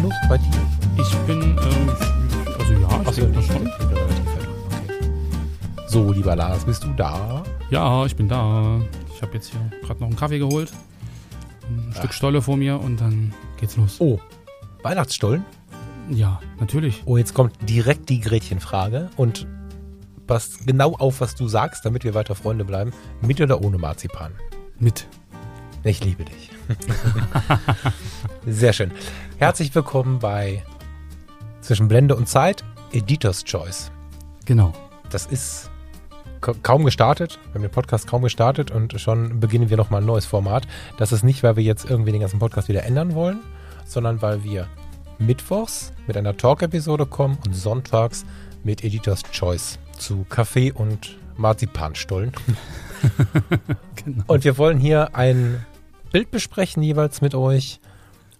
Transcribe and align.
Genug 0.00 0.12
bei 0.28 0.38
dir? 0.38 0.50
Ich 0.98 1.14
bin, 1.26 1.40
ähm, 1.42 1.90
also 2.58 2.72
ja, 2.72 3.00
ich 3.02 3.08
Achso, 3.08 3.20
denke 3.20 3.36
das 3.36 3.46
schon. 3.46 3.66
Okay. 3.66 4.50
So, 5.86 6.12
lieber 6.12 6.36
Lars, 6.36 6.64
bist 6.64 6.84
du 6.84 6.88
da? 6.94 7.42
Ja, 7.70 8.06
ich 8.06 8.16
bin 8.16 8.28
da. 8.28 8.80
Ich 9.14 9.20
habe 9.20 9.34
jetzt 9.34 9.50
hier 9.50 9.60
gerade 9.82 10.00
noch 10.00 10.06
einen 10.06 10.16
Kaffee 10.16 10.38
geholt. 10.38 10.72
Ein 11.68 11.92
Stück 11.94 12.14
Stolle 12.14 12.40
vor 12.40 12.56
mir 12.56 12.80
und 12.80 13.00
dann 13.00 13.34
geht's 13.58 13.76
los. 13.76 13.96
Oh, 14.00 14.18
Weihnachtsstollen? 14.82 15.44
Ja, 16.10 16.40
natürlich. 16.58 17.02
Oh, 17.04 17.16
jetzt 17.16 17.34
kommt 17.34 17.52
direkt 17.68 18.08
die 18.08 18.20
Gretchenfrage 18.20 19.10
und 19.16 19.46
passt 20.26 20.66
genau 20.66 20.94
auf, 20.94 21.20
was 21.20 21.34
du 21.34 21.46
sagst, 21.46 21.84
damit 21.84 22.04
wir 22.04 22.14
weiter 22.14 22.34
Freunde 22.34 22.64
bleiben. 22.64 22.92
Mit 23.20 23.40
oder 23.40 23.62
ohne 23.62 23.78
Marzipan? 23.78 24.32
Mit. 24.78 25.06
Ich 25.82 26.04
liebe 26.04 26.24
dich. 26.24 26.50
Sehr 28.46 28.72
schön. 28.72 28.92
Herzlich 29.38 29.74
willkommen 29.74 30.18
bei 30.18 30.62
Zwischen 31.62 31.88
Blende 31.88 32.14
und 32.16 32.28
Zeit, 32.28 32.64
Editor's 32.92 33.44
Choice. 33.44 33.90
Genau. 34.44 34.72
Das 35.10 35.26
ist 35.26 35.70
ka- 36.40 36.54
kaum 36.62 36.84
gestartet. 36.84 37.38
Wir 37.46 37.54
haben 37.54 37.62
den 37.62 37.70
Podcast 37.70 38.06
kaum 38.06 38.22
gestartet 38.22 38.70
und 38.70 39.00
schon 39.00 39.40
beginnen 39.40 39.70
wir 39.70 39.76
nochmal 39.78 40.02
ein 40.02 40.06
neues 40.06 40.26
Format. 40.26 40.66
Das 40.98 41.12
ist 41.12 41.22
nicht, 41.22 41.42
weil 41.42 41.56
wir 41.56 41.64
jetzt 41.64 41.88
irgendwie 41.88 42.12
den 42.12 42.20
ganzen 42.20 42.38
Podcast 42.38 42.68
wieder 42.68 42.84
ändern 42.84 43.14
wollen, 43.14 43.40
sondern 43.86 44.20
weil 44.20 44.44
wir 44.44 44.66
mittwochs 45.18 45.92
mit 46.06 46.16
einer 46.16 46.36
Talk-Episode 46.36 47.06
kommen 47.06 47.38
und 47.46 47.54
sonntags 47.54 48.24
mit 48.64 48.84
Editor's 48.84 49.22
Choice 49.32 49.78
zu 49.96 50.24
Kaffee 50.28 50.72
und 50.72 51.16
Marzipanstollen. 51.36 52.32
genau. 54.04 54.24
Und 54.26 54.44
wir 54.44 54.58
wollen 54.58 54.78
hier 54.78 55.14
ein 55.14 55.64
Bild 56.10 56.30
besprechen, 56.30 56.82
jeweils 56.82 57.20
mit 57.20 57.34
euch 57.34 57.80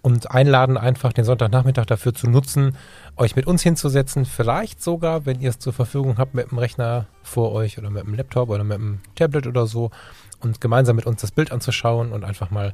und 0.01 0.31
einladen, 0.31 0.77
einfach 0.77 1.13
den 1.13 1.25
Sonntagnachmittag 1.25 1.85
dafür 1.85 2.13
zu 2.13 2.27
nutzen, 2.27 2.75
euch 3.17 3.35
mit 3.35 3.45
uns 3.45 3.61
hinzusetzen. 3.61 4.25
Vielleicht 4.25 4.81
sogar, 4.81 5.25
wenn 5.25 5.39
ihr 5.41 5.49
es 5.51 5.59
zur 5.59 5.73
Verfügung 5.73 6.17
habt, 6.17 6.33
mit 6.33 6.49
dem 6.51 6.57
Rechner 6.57 7.05
vor 7.21 7.51
euch 7.51 7.77
oder 7.77 7.89
mit 7.89 8.03
dem 8.05 8.15
Laptop 8.15 8.49
oder 8.49 8.63
mit 8.63 8.77
dem 8.77 8.99
Tablet 9.15 9.45
oder 9.47 9.67
so 9.67 9.91
und 10.39 10.59
gemeinsam 10.59 10.95
mit 10.95 11.05
uns 11.05 11.21
das 11.21 11.31
Bild 11.31 11.51
anzuschauen 11.51 12.11
und 12.11 12.23
einfach 12.23 12.49
mal 12.49 12.73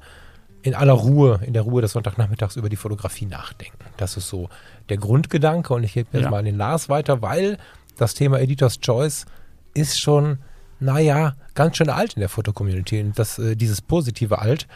in 0.64 0.74
aller 0.74 0.94
Ruhe, 0.94 1.40
in 1.46 1.54
der 1.54 1.62
Ruhe 1.64 1.82
des 1.82 1.92
Sonntagnachmittags 1.92 2.56
über 2.56 2.70
die 2.70 2.76
Fotografie 2.78 3.26
nachdenken. 3.26 3.78
Das 3.98 4.18
ist 4.18 4.28
so 4.30 4.50
der 4.90 4.98
Grundgedanke 4.98 5.74
und 5.74 5.84
ich 5.84 5.94
gebe 5.94 6.10
jetzt 6.14 6.24
Ja. 6.24 6.30
mal 6.32 6.40
an 6.40 6.46
den 6.46 6.58
Lars 6.58 6.88
weiter, 6.90 7.22
weil 7.22 7.58
das 7.98 8.14
Thema 8.14 8.40
Editor's 8.40 8.80
Choice 8.80 9.26
ist 9.74 10.00
schon, 10.00 10.40
naja, 10.80 11.36
ganz 11.54 11.78
schön 11.78 11.90
alt 11.90 12.14
in 12.14 12.20
der 12.20 12.30
Fotocommunity 12.30 13.02
und 13.02 13.18
das, 13.18 13.40
äh, 13.40 13.56
dieses 13.56 13.82
positive 13.82 14.40
Alt. 14.40 14.68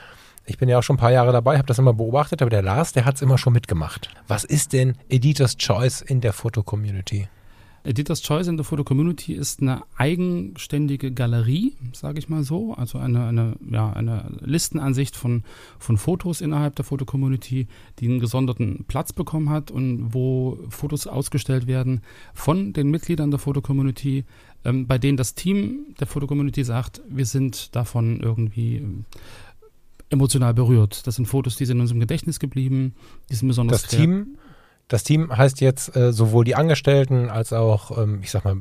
Ich 0.46 0.58
bin 0.58 0.68
ja 0.70 0.80
auch 0.80 0.84
schon 0.84 0.96
ein 0.96 1.00
paar 1.00 1.12
Jahre 1.12 1.32
dabei, 1.32 1.58
habe 1.58 1.68
das 1.68 1.80
immer 1.80 1.94
beobachtet, 1.94 2.42
aber 2.42 2.50
der 2.50 2.64
Lars, 2.64 2.94
der 2.94 3.06
hat 3.06 3.16
es 3.16 3.22
immer 3.22 3.38
schon 3.38 3.54
mitgemacht. 3.54 4.10
Was 4.28 4.44
ist 4.44 4.74
denn 4.74 4.96
Editor's 5.10 5.58
Choice 5.58 6.02
in 6.02 6.20
der 6.22 6.34
Fotocommunity? 6.34 7.28
Editor's 7.84 8.22
Choice 8.22 8.48
in 8.48 8.58
der 8.58 8.64
Photo 8.64 8.84
Community 8.84 9.34
ist 9.34 9.62
eine 9.62 9.82
eigenständige 9.98 11.12
Galerie, 11.12 11.74
sage 11.94 12.20
ich 12.20 12.30
mal 12.30 12.44
so. 12.44 12.74
Also 12.74 13.00
eine, 13.00 13.26
eine, 13.26 13.56
ja, 13.70 13.92
eine 13.92 14.26
Listenansicht 14.42 15.16
von, 15.16 15.44
von 15.80 15.98
Fotos 15.98 16.42
innerhalb 16.42 16.76
der 16.76 16.86
Photo 16.86 17.06
Community, 17.06 17.68
die 18.00 18.08
einen 18.08 18.20
gesonderten 18.20 18.86
Platz 18.88 19.14
bekommen 19.14 19.50
hat 19.50 19.72
und 19.72 20.14
wo 20.14 20.60
Fotos 20.70 21.08
ausgestellt 21.08 21.66
werden 21.66 22.02
von 22.36 22.74
den 22.74 22.92
Mitgliedern 22.92 23.32
der 23.32 23.40
Photo 23.40 23.62
Community, 23.62 24.26
ähm, 24.66 24.88
bei 24.88 24.98
denen 24.98 25.18
das 25.18 25.34
Team 25.36 25.96
der 26.00 26.08
Photo 26.08 26.28
Community 26.28 26.64
sagt, 26.64 27.02
wir 27.10 27.26
sind 27.26 27.76
davon 27.76 28.20
irgendwie 28.22 28.78
ähm, 28.78 29.06
emotional 30.10 30.54
berührt. 30.54 31.08
Das 31.08 31.16
sind 31.16 31.26
Fotos, 31.26 31.56
die 31.56 31.66
sind 31.66 31.80
uns 31.80 31.92
im 31.92 32.00
Gedächtnis 32.00 32.40
geblieben, 32.40 32.94
die 33.30 33.36
sind 33.36 33.48
besonders 33.48 33.84
Das 33.84 33.92
Team, 33.92 34.38
das 34.88 35.04
Team 35.04 35.36
heißt 35.36 35.62
jetzt 35.62 35.96
äh, 35.96 36.12
sowohl 36.12 36.44
die 36.46 36.56
Angestellten 36.56 37.30
als 37.30 37.54
auch, 37.54 37.98
ähm, 37.98 38.20
ich 38.22 38.32
sag 38.32 38.44
mal, 38.44 38.58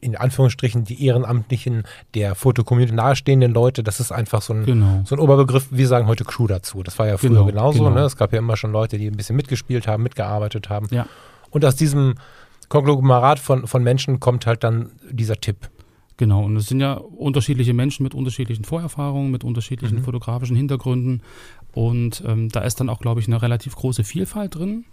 in 0.00 0.16
Anführungsstrichen 0.16 0.82
die 0.84 1.04
Ehrenamtlichen 1.06 1.84
der 2.14 2.34
Fotocommunity 2.34 2.92
nahestehenden 2.94 3.52
Leute. 3.52 3.84
Das 3.84 4.00
ist 4.00 4.10
einfach 4.10 4.42
so 4.42 4.52
ein, 4.54 4.64
Genau. 4.64 5.02
so 5.04 5.14
ein 5.14 5.20
Oberbegriff. 5.20 5.68
Wir 5.70 5.86
sagen 5.86 6.08
heute 6.08 6.24
Crew 6.24 6.48
dazu. 6.48 6.82
Das 6.82 6.98
war 6.98 7.06
ja 7.06 7.18
früher 7.18 7.28
Genau, 7.28 7.44
genauso. 7.44 7.84
genau. 7.84 7.94
Ne? 7.94 8.00
Es 8.00 8.16
gab 8.16 8.32
ja 8.32 8.40
immer 8.40 8.56
schon 8.56 8.72
Leute, 8.72 8.98
die 8.98 9.06
ein 9.06 9.16
bisschen 9.16 9.36
mitgespielt 9.36 9.86
haben, 9.86 10.02
mitgearbeitet 10.02 10.70
haben. 10.70 10.88
Ja. 10.90 11.06
Und 11.50 11.64
aus 11.64 11.76
diesem 11.76 12.14
Konglomerat 12.72 13.38
von, 13.38 13.66
von 13.66 13.82
Menschen 13.82 14.18
kommt 14.18 14.46
halt 14.46 14.64
dann 14.64 14.92
dieser 15.10 15.36
Tipp. 15.36 15.70
Genau, 16.16 16.44
und 16.44 16.56
es 16.56 16.66
sind 16.68 16.80
ja 16.80 16.94
unterschiedliche 16.94 17.74
Menschen 17.74 18.02
mit 18.02 18.14
unterschiedlichen 18.14 18.64
Vorerfahrungen, 18.64 19.30
mit 19.30 19.44
unterschiedlichen 19.44 19.98
Mhm. 19.98 20.04
fotografischen 20.04 20.56
Hintergründen. 20.56 21.20
Und 21.72 22.22
ähm, 22.26 22.48
da 22.48 22.60
ist 22.60 22.80
dann 22.80 22.88
auch, 22.88 23.00
glaube 23.00 23.20
ich, 23.20 23.26
eine 23.26 23.42
relativ 23.42 23.76
große 23.76 24.04
Vielfalt 24.04 24.54
drin. 24.54 24.86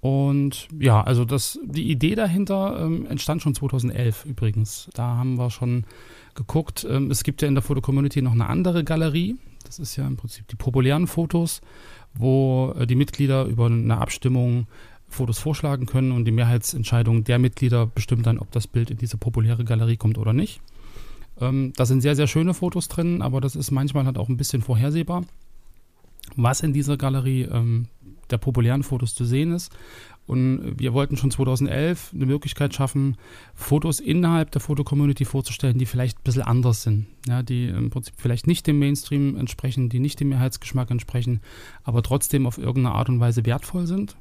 Und 0.00 0.68
ja, 0.78 1.02
also 1.02 1.24
das, 1.24 1.58
die 1.64 1.90
Idee 1.90 2.14
dahinter 2.14 2.78
ähm, 2.80 3.06
entstand 3.06 3.42
schon 3.42 3.54
2011 3.54 4.24
übrigens. 4.24 4.88
Da 4.94 5.16
haben 5.16 5.38
wir 5.38 5.50
schon 5.50 5.84
geguckt. 6.34 6.86
Ähm, 6.88 7.10
es 7.10 7.24
gibt 7.24 7.42
ja 7.42 7.48
in 7.48 7.54
der 7.54 7.62
Foto-Community 7.62 8.22
noch 8.22 8.32
eine 8.32 8.48
andere 8.48 8.84
Galerie. 8.84 9.36
Das 9.64 9.80
ist 9.80 9.96
ja 9.96 10.06
im 10.06 10.16
Prinzip 10.16 10.46
die 10.48 10.56
populären 10.56 11.08
Fotos, 11.08 11.62
wo 12.14 12.74
äh, 12.78 12.86
die 12.86 12.96
Mitglieder 12.96 13.44
über 13.44 13.66
eine 13.66 13.98
Abstimmung 13.98 14.66
Fotos 15.12 15.38
vorschlagen 15.38 15.86
können 15.86 16.12
und 16.12 16.24
die 16.24 16.32
Mehrheitsentscheidung 16.32 17.24
der 17.24 17.38
Mitglieder 17.38 17.86
bestimmt 17.86 18.26
dann, 18.26 18.38
ob 18.38 18.50
das 18.50 18.66
Bild 18.66 18.90
in 18.90 18.98
diese 18.98 19.16
populäre 19.16 19.64
Galerie 19.64 19.96
kommt 19.96 20.18
oder 20.18 20.32
nicht. 20.32 20.60
Ähm, 21.40 21.72
da 21.76 21.86
sind 21.86 22.00
sehr, 22.00 22.16
sehr 22.16 22.26
schöne 22.26 22.54
Fotos 22.54 22.88
drin, 22.88 23.22
aber 23.22 23.40
das 23.40 23.56
ist 23.56 23.70
manchmal 23.70 24.06
halt 24.06 24.18
auch 24.18 24.28
ein 24.28 24.36
bisschen 24.36 24.62
vorhersehbar, 24.62 25.24
was 26.36 26.60
in 26.60 26.72
dieser 26.72 26.96
Galerie 26.96 27.42
ähm, 27.42 27.88
der 28.30 28.38
populären 28.38 28.82
Fotos 28.82 29.14
zu 29.14 29.24
sehen 29.24 29.52
ist. 29.52 29.72
Und 30.24 30.78
wir 30.78 30.92
wollten 30.92 31.16
schon 31.16 31.32
2011 31.32 32.12
eine 32.14 32.26
Möglichkeit 32.26 32.72
schaffen, 32.74 33.16
Fotos 33.54 33.98
innerhalb 33.98 34.52
der 34.52 34.60
Fotocommunity 34.60 35.24
vorzustellen, 35.24 35.78
die 35.78 35.86
vielleicht 35.86 36.18
ein 36.18 36.22
bisschen 36.22 36.42
anders 36.42 36.82
sind. 36.82 37.06
Ja, 37.26 37.42
die 37.42 37.66
im 37.66 37.90
Prinzip 37.90 38.14
vielleicht 38.16 38.46
nicht 38.46 38.66
dem 38.66 38.78
Mainstream 38.78 39.36
entsprechen, 39.36 39.88
die 39.88 39.98
nicht 39.98 40.20
dem 40.20 40.28
Mehrheitsgeschmack 40.28 40.90
entsprechen, 40.90 41.40
aber 41.82 42.02
trotzdem 42.02 42.46
auf 42.46 42.56
irgendeine 42.56 42.94
Art 42.94 43.08
und 43.08 43.18
Weise 43.18 43.44
wertvoll 43.44 43.86
sind. 43.86 44.16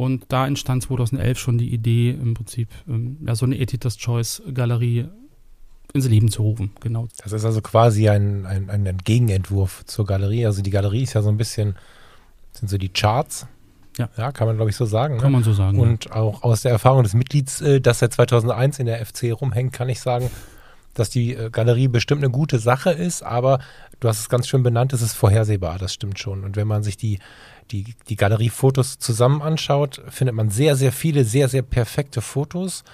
Und 0.00 0.24
da 0.28 0.46
entstand 0.46 0.82
2011 0.82 1.38
schon 1.38 1.58
die 1.58 1.74
Idee, 1.74 2.12
im 2.12 2.32
Prinzip 2.32 2.70
ähm, 2.88 3.18
ja, 3.26 3.34
so 3.34 3.44
eine 3.44 3.58
Editor's 3.58 3.98
Choice 3.98 4.42
Galerie 4.54 5.08
ins 5.92 6.08
Leben 6.08 6.30
zu 6.30 6.40
rufen. 6.40 6.70
Genau. 6.80 7.06
Das 7.22 7.34
ist 7.34 7.44
also 7.44 7.60
quasi 7.60 8.08
ein, 8.08 8.46
ein, 8.46 8.70
ein 8.70 8.96
Gegenentwurf 9.04 9.84
zur 9.84 10.06
Galerie. 10.06 10.46
Also 10.46 10.62
die 10.62 10.70
Galerie 10.70 11.02
ist 11.02 11.12
ja 11.12 11.20
so 11.20 11.28
ein 11.28 11.36
bisschen, 11.36 11.76
sind 12.52 12.70
so 12.70 12.78
die 12.78 12.88
Charts. 12.88 13.46
Ja. 13.98 14.08
Ja, 14.16 14.32
kann 14.32 14.46
man 14.46 14.56
glaube 14.56 14.70
ich 14.70 14.76
so 14.76 14.86
sagen. 14.86 15.16
Ne? 15.16 15.20
Kann 15.20 15.32
man 15.32 15.42
so 15.42 15.52
sagen. 15.52 15.76
ja. 15.76 15.82
Und 15.82 16.10
auch 16.12 16.44
aus 16.44 16.62
der 16.62 16.72
Erfahrung 16.72 17.02
des 17.02 17.12
Mitglieds, 17.12 17.60
äh, 17.60 17.82
das 17.82 17.98
seit 17.98 18.14
2001 18.14 18.78
in 18.78 18.86
der 18.86 19.04
FC 19.04 19.24
rumhängt, 19.38 19.74
kann 19.74 19.90
ich 19.90 20.00
sagen, 20.00 20.30
dass 20.94 21.10
die 21.10 21.34
äh, 21.34 21.50
Galerie 21.50 21.88
bestimmt 21.88 22.24
eine 22.24 22.32
gute 22.32 22.58
Sache 22.58 22.90
ist, 22.90 23.22
aber 23.22 23.58
du 24.00 24.08
hast 24.08 24.20
es 24.20 24.30
ganz 24.30 24.48
schön 24.48 24.62
benannt, 24.62 24.94
es 24.94 25.02
ist 25.02 25.12
vorhersehbar, 25.12 25.78
das 25.78 25.92
stimmt 25.92 26.18
schon. 26.18 26.42
Und 26.42 26.56
wenn 26.56 26.66
man 26.66 26.82
sich 26.82 26.96
die, 26.96 27.18
die, 27.70 27.94
die 28.08 28.16
Galeriefotos 28.16 28.98
zusammen 28.98 29.42
anschaut, 29.42 30.02
findet 30.08 30.34
man 30.34 30.50
sehr, 30.50 30.76
sehr 30.76 30.92
viele, 30.92 31.24
sehr, 31.24 31.48
sehr 31.48 31.62
perfekte 31.62 32.20
Fotos. 32.20 32.84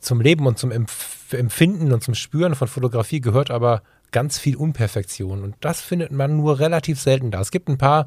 Zum 0.00 0.20
Leben 0.20 0.46
und 0.46 0.58
zum 0.58 0.70
Empf 0.70 1.16
Empfinden 1.32 1.92
und 1.92 2.04
zum 2.04 2.14
Spüren 2.14 2.54
von 2.54 2.68
Fotografie 2.68 3.20
gehört 3.20 3.50
aber 3.50 3.82
ganz 4.12 4.38
viel 4.38 4.54
Unperfektion. 4.54 5.42
Und 5.42 5.56
das 5.60 5.80
findet 5.80 6.12
man 6.12 6.36
nur 6.36 6.60
relativ 6.60 7.00
selten 7.00 7.32
da. 7.32 7.40
Es 7.40 7.50
gibt 7.50 7.68
ein 7.68 7.78
paar 7.78 8.06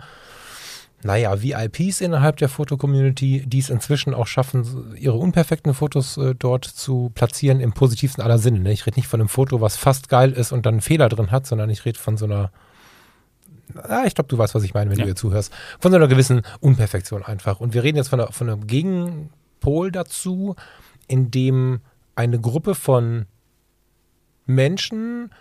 naja, 1.01 1.41
VIPs 1.41 2.01
innerhalb 2.01 2.37
der 2.37 2.49
Fotocommunity, 2.49 3.45
die 3.45 3.59
es 3.59 3.69
inzwischen 3.69 4.13
auch 4.13 4.27
schaffen, 4.27 4.95
ihre 4.97 5.15
unperfekten 5.15 5.73
Fotos 5.73 6.17
äh, 6.17 6.35
dort 6.35 6.65
zu 6.65 7.11
platzieren 7.15 7.61
im 7.61 7.71
positivsten 7.71 8.23
aller 8.23 8.37
Sinne. 8.37 8.59
Ne? 8.59 8.73
Ich 8.73 8.85
rede 8.85 8.99
nicht 8.99 9.07
von 9.07 9.21
einem 9.21 9.29
Foto, 9.29 9.61
was 9.61 9.77
fast 9.77 10.09
geil 10.09 10.31
ist 10.33 10.51
und 10.51 10.65
dann 10.65 10.75
einen 10.75 10.81
Fehler 10.81 11.07
drin 11.07 11.31
hat, 11.31 11.47
sondern 11.47 11.69
ich 11.69 11.85
rede 11.85 11.97
von 11.97 12.17
so 12.17 12.25
einer, 12.25 12.51
ah, 13.75 14.03
ich 14.05 14.15
glaube, 14.15 14.27
du 14.27 14.37
weißt, 14.37 14.55
was 14.55 14.63
ich 14.63 14.73
meine, 14.73 14.89
wenn 14.91 14.97
Ja. 14.97 15.03
du 15.03 15.07
hier 15.09 15.15
zuhörst, 15.15 15.53
von 15.79 15.91
so 15.91 15.97
einer 15.97 16.07
gewissen 16.07 16.41
Unperfektion 16.59 17.23
einfach. 17.23 17.59
Und 17.59 17.73
wir 17.73 17.83
reden 17.83 17.97
jetzt 17.97 18.09
von, 18.09 18.19
einer, 18.19 18.31
von 18.31 18.49
einem 18.49 18.67
Gegenpol 18.67 19.91
dazu, 19.91 20.55
in 21.07 21.31
dem 21.31 21.81
eine 22.15 22.39
Gruppe 22.39 22.75
von 22.75 23.25
Menschen 24.45 25.31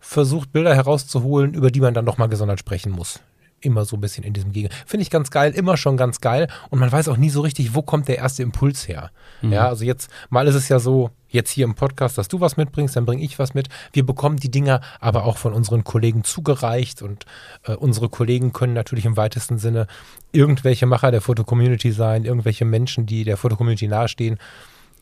versucht, 0.00 0.52
Bilder 0.52 0.74
herauszuholen, 0.74 1.54
über 1.54 1.70
die 1.70 1.80
man 1.80 1.94
dann 1.94 2.04
nochmal 2.04 2.28
gesondert 2.28 2.58
sprechen 2.58 2.92
muss 2.92 3.20
immer 3.64 3.84
so 3.84 3.96
ein 3.96 4.00
bisschen 4.00 4.24
in 4.24 4.32
diesem 4.32 4.52
Gegend. 4.52 4.74
Finde 4.86 5.02
ich 5.02 5.10
ganz 5.10 5.30
geil, 5.30 5.52
immer 5.52 5.76
schon 5.76 5.96
ganz 5.96 6.20
geil. 6.20 6.48
Und 6.70 6.78
man 6.78 6.90
weiß 6.92 7.08
auch 7.08 7.16
nie 7.16 7.30
so 7.30 7.40
richtig, 7.40 7.74
wo 7.74 7.82
kommt 7.82 8.08
der 8.08 8.18
erste 8.18 8.42
Impuls 8.42 8.88
her. 8.88 9.10
Mhm. 9.40 9.52
Ja, 9.52 9.68
also 9.68 9.84
jetzt, 9.84 10.10
mal 10.30 10.46
ist 10.46 10.54
es 10.54 10.68
ja 10.68 10.78
so, 10.78 11.10
jetzt 11.28 11.50
hier 11.50 11.64
im 11.64 11.74
Podcast, 11.74 12.18
dass 12.18 12.28
du 12.28 12.40
was 12.40 12.56
mitbringst, 12.56 12.94
dann 12.94 13.06
bringe 13.06 13.22
ich 13.22 13.38
was 13.38 13.54
mit. 13.54 13.68
Wir 13.92 14.04
bekommen 14.04 14.36
die 14.36 14.50
Dinger 14.50 14.80
aber 15.00 15.24
auch 15.24 15.38
von 15.38 15.52
unseren 15.52 15.82
Kollegen 15.82 16.24
zugereicht 16.24 17.02
und 17.02 17.24
äh, 17.64 17.72
unsere 17.72 18.08
Kollegen 18.08 18.52
können 18.52 18.74
natürlich 18.74 19.06
im 19.06 19.16
weitesten 19.16 19.58
Sinne 19.58 19.86
irgendwelche 20.32 20.86
Macher 20.86 21.10
der 21.10 21.20
Fotocommunity 21.20 21.92
sein, 21.92 22.24
irgendwelche 22.24 22.64
Menschen, 22.64 23.06
die 23.06 23.24
der 23.24 23.36
Fotocommunity 23.36 23.88
nahestehen. 23.88 24.38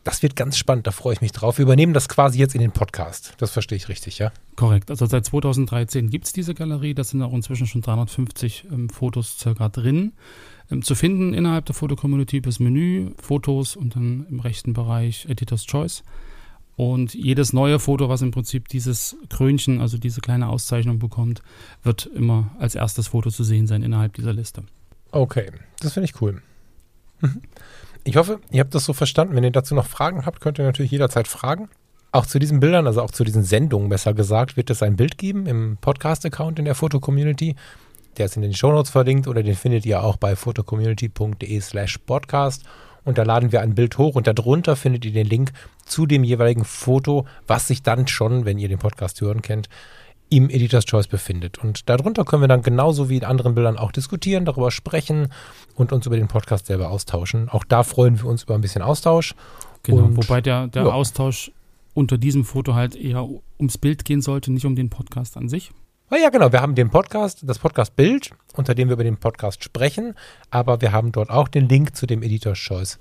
Das 0.03 0.23
wird 0.23 0.35
ganz 0.35 0.57
spannend, 0.57 0.87
da 0.87 0.91
freue 0.91 1.13
ich 1.13 1.21
mich 1.21 1.31
drauf. 1.31 1.59
Wir 1.59 1.63
übernehmen 1.63 1.93
das 1.93 2.09
quasi 2.09 2.39
jetzt 2.39 2.55
in 2.55 2.61
den 2.61 2.71
Podcast. 2.71 3.35
Das 3.37 3.51
verstehe 3.51 3.75
ich 3.75 3.87
richtig, 3.87 4.17
ja? 4.17 4.31
Korrekt. 4.55 4.89
Also 4.89 5.05
seit 5.05 5.25
2013 5.25 6.09
gibt 6.09 6.25
es 6.25 6.33
diese 6.33 6.55
Galerie. 6.55 6.95
Da 6.95 7.03
sind 7.03 7.21
auch 7.21 7.33
inzwischen 7.33 7.67
schon 7.67 7.81
350 7.81 8.65
ähm, 8.71 8.89
Fotos 8.89 9.37
circa 9.37 9.69
drin. 9.69 10.13
Ähm, 10.71 10.81
zu 10.81 10.95
finden 10.95 11.35
innerhalb 11.35 11.65
der 11.65 11.75
Fotocommunity 11.75 12.41
bis 12.41 12.59
Menü, 12.59 13.11
Fotos 13.21 13.75
und 13.75 13.95
dann 13.95 14.25
im 14.27 14.39
rechten 14.39 14.73
Bereich 14.73 15.27
Editor's 15.29 15.65
Choice. 15.65 16.03
Und 16.75 17.13
jedes 17.13 17.53
neue 17.53 17.77
Foto, 17.77 18.09
was 18.09 18.23
im 18.23 18.31
Prinzip 18.31 18.69
dieses 18.69 19.15
Krönchen, 19.29 19.81
also 19.81 19.99
diese 19.99 20.19
kleine 20.19 20.47
Auszeichnung 20.49 20.97
bekommt, 20.97 21.43
wird 21.83 22.07
immer 22.07 22.55
als 22.57 22.73
erstes 22.73 23.09
Foto 23.09 23.29
zu 23.29 23.43
sehen 23.43 23.67
sein 23.67 23.83
innerhalb 23.83 24.15
dieser 24.15 24.33
Liste. 24.33 24.63
Okay, 25.11 25.51
das 25.79 25.93
finde 25.93 26.05
ich 26.05 26.19
cool. 26.21 26.41
Ich 28.03 28.17
hoffe, 28.17 28.39
ihr 28.49 28.61
habt 28.61 28.73
das 28.73 28.85
so 28.85 28.93
verstanden. 28.93 29.35
Wenn 29.35 29.43
ihr 29.43 29.51
dazu 29.51 29.75
noch 29.75 29.85
Fragen 29.85 30.25
habt, 30.25 30.41
könnt 30.41 30.57
ihr 30.57 30.65
natürlich 30.65 30.91
jederzeit 30.91 31.27
fragen. 31.27 31.69
Auch 32.11 32.25
zu 32.25 32.39
diesen 32.39 32.59
Bildern, 32.59 32.87
also 32.87 33.01
auch 33.01 33.11
zu 33.11 33.23
diesen 33.23 33.43
Sendungen 33.43 33.89
besser 33.89 34.13
gesagt, 34.13 34.57
wird 34.57 34.69
es 34.69 34.83
ein 34.83 34.95
Bild 34.95 35.17
geben 35.17 35.45
im 35.45 35.77
Podcast-Account 35.79 36.59
in 36.59 36.65
der 36.65 36.75
Foto-Community. 36.75 37.55
Der 38.17 38.25
ist 38.25 38.35
in 38.35 38.41
den 38.41 38.53
Shownotes 38.53 38.91
verlinkt 38.91 39.27
oder 39.27 39.43
den 39.43 39.55
findet 39.55 39.85
ihr 39.85 40.03
auch 40.03 40.17
bei 40.17 40.35
photocommunity.de 40.35 41.61
slash 41.61 41.99
podcast. 41.99 42.63
Und 43.03 43.17
da 43.17 43.23
laden 43.23 43.51
wir 43.51 43.61
ein 43.61 43.75
Bild 43.75 43.97
hoch 43.97 44.15
und 44.15 44.27
darunter 44.27 44.75
findet 44.75 45.05
ihr 45.05 45.13
den 45.13 45.27
Link 45.27 45.51
zu 45.85 46.05
dem 46.05 46.23
jeweiligen 46.23 46.65
Foto, 46.65 47.25
was 47.47 47.67
sich 47.67 47.81
dann 47.81 48.07
schon, 48.07 48.45
wenn 48.45 48.59
ihr 48.59 48.67
den 48.67 48.79
Podcast 48.79 49.21
hören 49.21 49.41
kennt, 49.41 49.69
im 50.31 50.49
Editor's 50.49 50.85
Choice 50.85 51.07
befindet. 51.07 51.57
Und 51.59 51.89
darunter 51.89 52.23
können 52.23 52.41
wir 52.41 52.47
dann 52.47 52.61
genauso 52.61 53.09
wie 53.09 53.17
in 53.17 53.25
anderen 53.25 53.53
Bildern 53.53 53.77
auch 53.77 53.91
diskutieren, 53.91 54.45
darüber 54.45 54.71
sprechen 54.71 55.27
und 55.75 55.91
uns 55.91 56.05
über 56.05 56.15
den 56.15 56.29
Podcast 56.29 56.67
selber 56.67 56.89
austauschen. 56.89 57.49
Auch 57.49 57.65
da 57.65 57.83
freuen 57.83 58.17
wir 58.17 58.25
uns 58.25 58.43
über 58.43 58.55
ein 58.55 58.61
bisschen 58.61 58.81
Austausch. 58.81 59.35
Genau, 59.83 60.03
und, 60.03 60.17
wobei 60.17 60.39
der, 60.39 60.67
der 60.67 60.83
ja. 60.83 60.89
Austausch 60.89 61.51
unter 61.93 62.17
diesem 62.17 62.45
Foto 62.45 62.75
halt 62.75 62.95
eher 62.95 63.27
ums 63.59 63.77
Bild 63.77 64.05
gehen 64.05 64.21
sollte, 64.21 64.53
nicht 64.53 64.65
um 64.65 64.75
den 64.75 64.89
Podcast 64.89 65.35
an 65.35 65.49
sich. 65.49 65.71
Ah 66.09 66.15
ja, 66.15 66.29
genau. 66.29 66.53
Wir 66.53 66.61
haben 66.61 66.75
den 66.75 66.89
Podcast, 66.89 67.41
das 67.43 67.59
Podcast-Bild, 67.59 68.31
unter 68.55 68.73
dem 68.73 68.87
wir 68.87 68.93
über 68.93 69.03
den 69.03 69.17
Podcast 69.17 69.65
sprechen, 69.65 70.15
aber 70.49 70.79
wir 70.79 70.93
haben 70.93 71.11
dort 71.11 71.29
auch 71.29 71.49
den 71.49 71.67
Link 71.67 71.95
zu 71.95 72.05
dem 72.05 72.23
Editor's 72.23 72.59
Choice 72.59 72.99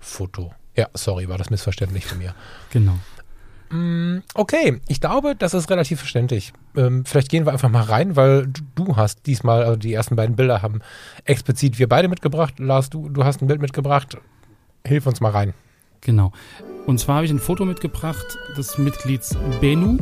Foto. 0.00 0.52
Ja, 0.76 0.88
sorry, 0.94 1.28
war 1.28 1.38
das 1.38 1.50
missverständlich 1.50 2.06
von 2.06 2.18
mir. 2.18 2.34
Genau. 2.70 2.98
Mm, 3.72 4.18
okay, 4.34 4.80
ich 4.86 5.00
glaube, 5.00 5.34
das 5.34 5.54
ist 5.54 5.70
relativ 5.70 6.00
verständlich. 6.00 6.52
Ähm, 6.76 7.04
vielleicht 7.06 7.30
gehen 7.30 7.46
wir 7.46 7.52
einfach 7.52 7.70
mal 7.70 7.82
rein, 7.82 8.16
weil 8.16 8.48
du 8.74 8.96
hast 8.96 9.26
diesmal, 9.26 9.64
also 9.64 9.76
die 9.76 9.94
ersten 9.94 10.14
beiden 10.14 10.36
Bilder 10.36 10.60
haben 10.60 10.80
explizit 11.24 11.78
wir 11.78 11.88
beide 11.88 12.08
mitgebracht. 12.08 12.58
Lars, 12.58 12.90
du, 12.90 13.08
du 13.08 13.24
hast 13.24 13.40
ein 13.40 13.46
Bild 13.46 13.62
mitgebracht. 13.62 14.18
Hilf 14.86 15.06
uns 15.06 15.20
mal 15.20 15.30
rein. 15.30 15.54
Genau. 16.02 16.32
Und 16.86 16.98
zwar 16.98 17.16
habe 17.16 17.26
ich 17.26 17.30
ein 17.30 17.38
Foto 17.38 17.64
mitgebracht 17.64 18.38
des 18.58 18.76
Mitglieds 18.76 19.36
Benu. 19.60 19.98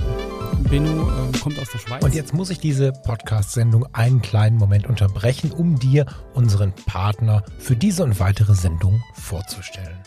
Benu 0.68 1.02
äh, 1.02 1.38
kommt 1.38 1.58
aus 1.60 1.70
der 1.70 1.78
Schweiz. 1.78 2.02
Und 2.02 2.14
jetzt 2.14 2.34
muss 2.34 2.50
ich 2.50 2.58
diese 2.58 2.92
Podcast-Sendung 2.92 3.86
einen 3.92 4.20
kleinen 4.20 4.56
Moment 4.56 4.88
unterbrechen, 4.88 5.52
um 5.52 5.78
dir 5.78 6.06
unseren 6.34 6.72
Partner 6.86 7.44
für 7.58 7.76
diese 7.76 8.02
und 8.02 8.18
weitere 8.18 8.54
Sendung 8.54 9.02
vorzustellen. 9.14 9.98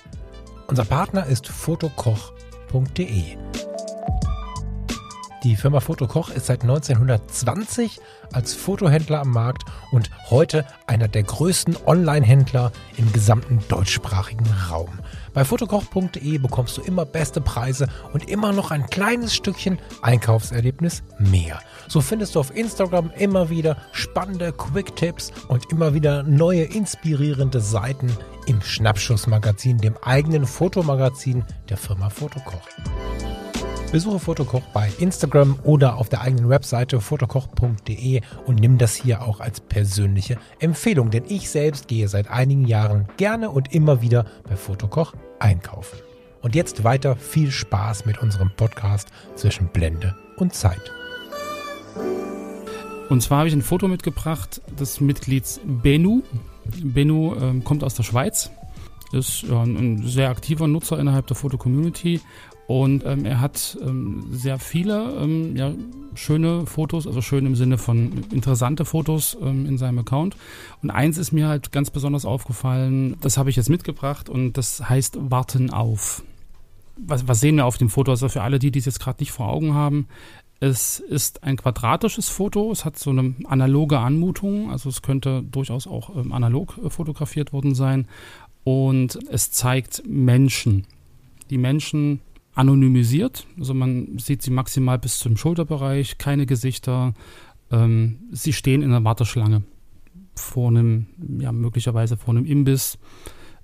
Unser 0.68 0.86
Partner 0.86 1.28
ist 1.28 1.48
fotokoch.de. 2.74 3.38
Die 5.44 5.56
Firma 5.56 5.80
Fotokoch 5.80 6.30
ist 6.30 6.48
seit 6.48 6.64
1920 6.64 8.00
als 8.32 8.54
Fotohändler 8.54 9.20
am 9.20 9.30
Markt 9.32 9.64
und 9.92 10.10
heute 10.30 10.66
einer 10.88 11.08
der 11.08 11.24
größten 11.24 11.78
Online-Händler 11.86 12.72
im 12.98 13.12
gesamten 13.12 13.60
deutschsprachigen 13.68 14.48
Raum. 14.72 15.00
Bei 15.34 15.44
fotokoch.de 15.44 16.38
bekommst 16.38 16.78
du 16.78 16.82
immer 16.82 17.06
beste 17.06 17.42
Preise 17.42 17.88
und 18.14 18.30
immer 18.30 18.52
noch 18.52 18.72
ein 18.72 18.86
kleines 18.88 19.36
Stückchen 19.36 19.80
Einkaufserlebnis 20.02 21.04
mehr. 21.18 21.60
So 21.88 22.02
findest 22.02 22.36
du 22.36 22.40
auf 22.40 22.56
Instagram 22.56 23.12
immer 23.18 23.50
wieder 23.50 23.78
spannende 23.92 24.52
Quick-Tipps 24.52 25.32
und 25.48 25.72
immer 25.72 25.94
wieder 25.94 26.24
neue 26.24 26.64
inspirierende 26.64 27.60
Seiten 27.60 28.16
im 28.46 28.62
Schnappschussmagazin, 28.62 29.80
dem 29.80 29.98
eigenen 30.02 30.46
Fotomagazin 30.46 31.44
der 31.70 31.78
Firma 31.78 32.10
Fotokoch. 32.10 32.62
Besuche 33.94 34.18
Fotokoch 34.18 34.64
bei 34.74 34.92
Instagram 34.98 35.60
oder 35.62 35.98
auf 35.98 36.10
der 36.10 36.22
eigenen 36.22 36.50
Webseite 36.50 37.00
fotokoch.de 37.00 38.22
und 38.48 38.60
nimm 38.60 38.80
das 38.80 38.96
hier 38.96 39.22
auch 39.22 39.40
als 39.40 39.60
persönliche 39.60 40.40
Empfehlung, 40.58 41.12
denn 41.12 41.26
ich 41.28 41.48
selbst 41.48 41.88
gehe 41.88 42.08
seit 42.08 42.28
einigen 42.28 42.66
Jahren 42.66 43.08
gerne 43.18 43.52
und 43.52 43.72
immer 43.72 44.02
wieder 44.02 44.26
bei 44.50 44.56
Fotokoch 44.56 45.14
einkaufen. 45.38 46.00
Und 46.42 46.56
jetzt 46.56 46.84
weiter 46.84 47.16
viel 47.16 47.52
Spaß 47.52 48.08
mit 48.08 48.18
unserem 48.18 48.50
Podcast 48.58 49.10
zwischen 49.36 49.68
Blende 49.68 50.16
und 50.38 50.56
Zeit. 50.56 50.92
Und 53.10 53.22
zwar 53.22 53.38
habe 53.38 53.48
ich 53.48 53.54
ein 53.54 53.62
Foto 53.62 53.88
mitgebracht 53.88 54.60
des 54.80 55.02
Mitglieds 55.02 55.62
Benu. 55.64 56.24
Benu 56.66 57.36
ähm, 57.36 57.64
kommt 57.64 57.84
aus 57.84 57.94
der 57.94 58.02
Schweiz, 58.02 58.50
ist 59.14 59.44
ja, 59.44 59.62
ein 59.64 60.06
sehr 60.06 60.30
aktiver 60.30 60.68
Nutzer 60.68 61.00
innerhalb 61.00 61.28
der 61.28 61.36
Foto-Community 61.36 62.20
und 62.68 63.06
ähm, 63.06 63.26
er 63.26 63.42
hat 63.42 63.78
ähm, 63.82 64.26
sehr 64.32 64.58
viele 64.58 65.14
ähm, 65.22 65.56
ja, 65.56 65.74
schöne 66.16 66.66
Fotos, 66.66 67.06
also 67.06 67.22
schön 67.22 67.46
im 67.46 67.56
Sinne 67.56 67.78
von 67.78 68.24
interessante 68.32 68.86
Fotos 68.86 69.38
ähm, 69.42 69.66
in 69.66 69.78
seinem 69.78 70.00
Account. 70.00 70.38
Und 70.82 70.90
eins 70.90 71.18
ist 71.18 71.34
mir 71.34 71.48
halt 71.48 71.72
ganz 71.72 71.92
besonders 71.92 72.26
aufgefallen, 72.26 73.18
das 73.22 73.38
habe 73.38 73.50
ich 73.50 73.58
jetzt 73.58 73.70
mitgebracht 73.70 74.30
und 74.30 74.54
das 74.54 74.88
heißt 74.90 75.18
Warten 75.30 75.72
auf. 75.72 76.24
Was, 76.96 77.28
was 77.28 77.40
sehen 77.40 77.58
wir 77.58 77.66
auf 77.66 77.78
dem 77.78 77.90
Foto? 77.90 78.12
Also 78.12 78.30
für 78.30 78.44
alle, 78.44 78.60
die 78.60 78.72
dies 78.72 78.86
jetzt 78.86 79.00
gerade 79.00 79.22
nicht 79.22 79.32
vor 79.32 79.50
Augen 79.50 79.74
haben, 79.74 80.08
es 80.64 81.02
ist 81.02 81.44
ein 81.44 81.58
quadratisches 81.58 82.30
Foto, 82.30 82.72
es 82.72 82.86
hat 82.86 82.98
so 82.98 83.10
eine 83.10 83.36
analoge 83.44 84.00
Anmutung, 84.00 84.72
also 84.72 84.88
es 84.88 85.02
könnte 85.02 85.44
durchaus 85.44 85.88
auch 85.88 86.16
ähm, 86.16 86.32
analog 86.32 86.80
äh, 86.82 86.90
fotografiert 86.90 87.52
worden 87.52 87.76
sein. 87.76 88.08
Und 88.64 89.20
es 89.30 89.52
zeigt 89.52 90.04
Menschen. 90.08 90.86
Die 91.50 91.58
Menschen 91.58 92.22
anonymisiert. 92.56 93.48
Also 93.58 93.74
man 93.74 94.18
sieht 94.20 94.42
sie 94.42 94.52
maximal 94.52 95.00
bis 95.00 95.20
zum 95.20 95.38
Schulterbereich, 95.38 96.18
keine 96.18 96.46
Gesichter. 96.46 97.14
Ähm, 97.72 98.20
sie 98.32 98.54
stehen 98.54 98.82
in 98.82 98.92
der 98.92 99.04
Warteschlange 99.04 99.64
vor 100.36 100.70
einem, 100.70 101.08
ja, 101.40 101.52
möglicherweise 101.52 102.18
vor 102.18 102.36
einem 102.36 102.46
Imbiss 102.46 102.98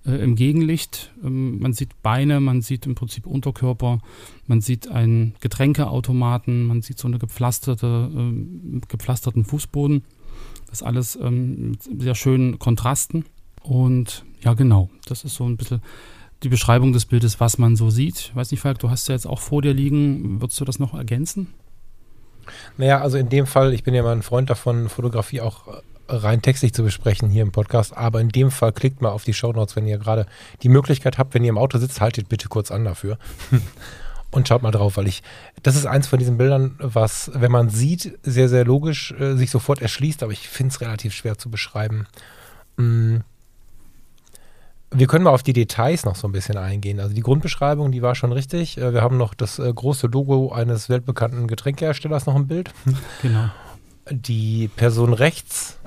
äh, 0.05 0.23
im 0.23 0.35
Gegenlicht. 0.35 1.13
Ähm, 1.23 1.59
man 1.59 1.73
sieht 1.73 2.01
Beine, 2.01 2.39
man 2.39 2.61
sieht 2.61 2.85
im 2.85 2.95
Prinzip 2.95 3.25
Unterkörper, 3.25 3.99
man 4.47 4.61
sieht 4.61 4.87
einen 4.87 5.35
Getränkeautomaten, 5.39 6.65
man 6.65 6.81
sieht 6.81 6.99
so 6.99 7.07
eine 7.07 7.19
gepflasterte, 7.19 8.09
äh, 8.15 8.79
gepflasterten 8.87 9.45
Fußboden. 9.45 10.03
Das 10.69 10.83
alles 10.83 11.17
ähm, 11.21 11.71
mit 11.71 12.01
sehr 12.01 12.15
schönen 12.15 12.59
Kontrasten. 12.59 13.25
Und 13.61 14.25
ja, 14.41 14.53
genau, 14.53 14.89
das 15.05 15.23
ist 15.23 15.35
so 15.35 15.45
ein 15.45 15.57
bisschen 15.57 15.81
die 16.43 16.49
Beschreibung 16.49 16.93
des 16.93 17.05
Bildes, 17.05 17.39
was 17.39 17.57
man 17.57 17.75
so 17.75 17.89
sieht. 17.89 18.17
Ich 18.19 18.35
weiß 18.35 18.51
nicht, 18.51 18.61
Falk, 18.61 18.79
du 18.79 18.89
hast 18.89 19.07
ja 19.07 19.15
jetzt 19.15 19.27
auch 19.27 19.39
vor 19.39 19.61
dir 19.61 19.73
liegen. 19.73 20.41
Würdest 20.41 20.59
du 20.59 20.65
das 20.65 20.79
noch 20.79 20.93
ergänzen? 20.93 21.53
Naja, 22.77 23.01
also 23.01 23.17
in 23.17 23.29
dem 23.29 23.45
Fall, 23.45 23.73
ich 23.73 23.83
bin 23.83 23.93
ja 23.93 24.03
mal 24.03 24.15
ein 24.15 24.23
Freund 24.23 24.49
davon, 24.49 24.89
Fotografie 24.89 25.41
auch 25.41 25.67
äh, 25.67 25.81
rein 26.07 26.41
textlich 26.41 26.73
zu 26.73 26.83
besprechen 26.83 27.29
hier 27.29 27.43
im 27.43 27.51
Podcast, 27.51 27.95
aber 27.95 28.21
in 28.21 28.29
dem 28.29 28.49
Fall 28.49 28.71
klickt 28.71 29.01
mal 29.01 29.09
auf 29.09 29.23
die 29.23 29.33
Shownotes, 29.33 29.75
wenn 29.75 29.85
ihr 29.85 29.97
gerade 29.97 30.25
die 30.63 30.69
Möglichkeit 30.69 31.17
habt, 31.17 31.33
wenn 31.33 31.43
ihr 31.43 31.49
im 31.49 31.57
Auto 31.57 31.77
sitzt, 31.77 32.01
haltet 32.01 32.29
bitte 32.29 32.47
kurz 32.47 32.71
an 32.71 32.85
dafür. 32.85 33.17
Und 34.31 34.47
schaut 34.47 34.61
mal 34.61 34.69
drauf, 34.69 34.97
weil 34.97 35.07
ich, 35.07 35.23
das 35.63 35.75
ist 35.75 35.87
eins 35.87 36.05
von 36.05 36.19
diesen 36.19 36.37
Bildern, 36.37 36.75
was, 36.77 37.31
wenn 37.33 37.51
man 37.51 37.69
sieht, 37.69 38.19
sehr, 38.21 38.47
sehr 38.47 38.63
logisch 38.63 39.11
äh, 39.19 39.35
sich 39.35 39.49
sofort 39.49 39.81
erschließt, 39.81 40.21
aber 40.21 40.31
ich 40.31 40.47
finde 40.47 40.71
es 40.71 40.81
relativ 40.81 41.13
schwer 41.13 41.37
zu 41.37 41.49
beschreiben. 41.49 42.05
Mm 42.77 43.17
wir 44.91 45.07
können 45.07 45.23
mal 45.23 45.31
auf 45.31 45.43
die 45.43 45.53
Details 45.53 46.05
noch 46.05 46.15
so 46.15 46.27
ein 46.27 46.31
bisschen 46.31 46.57
eingehen. 46.57 46.99
Also 46.99 47.13
die 47.13 47.21
Grundbeschreibung, 47.21 47.91
die 47.91 48.01
war 48.01 48.15
schon 48.15 48.31
richtig. 48.31 48.77
Äh, 48.77 48.93
wir 48.93 49.01
haben 49.01 49.17
noch 49.17 49.33
das 49.33 49.59
äh, 49.59 49.71
große 49.71 50.07
Logo 50.07 50.51
eines 50.51 50.89
weltbekannten 50.89 51.47
Getränkeherstellers 51.47 52.25
noch 52.25 52.35
im 52.35 52.47
Bild. 52.47 52.71
Genau. 53.21 53.49
Die 54.11 54.69
Person 54.69 55.13
rechts 55.13 55.77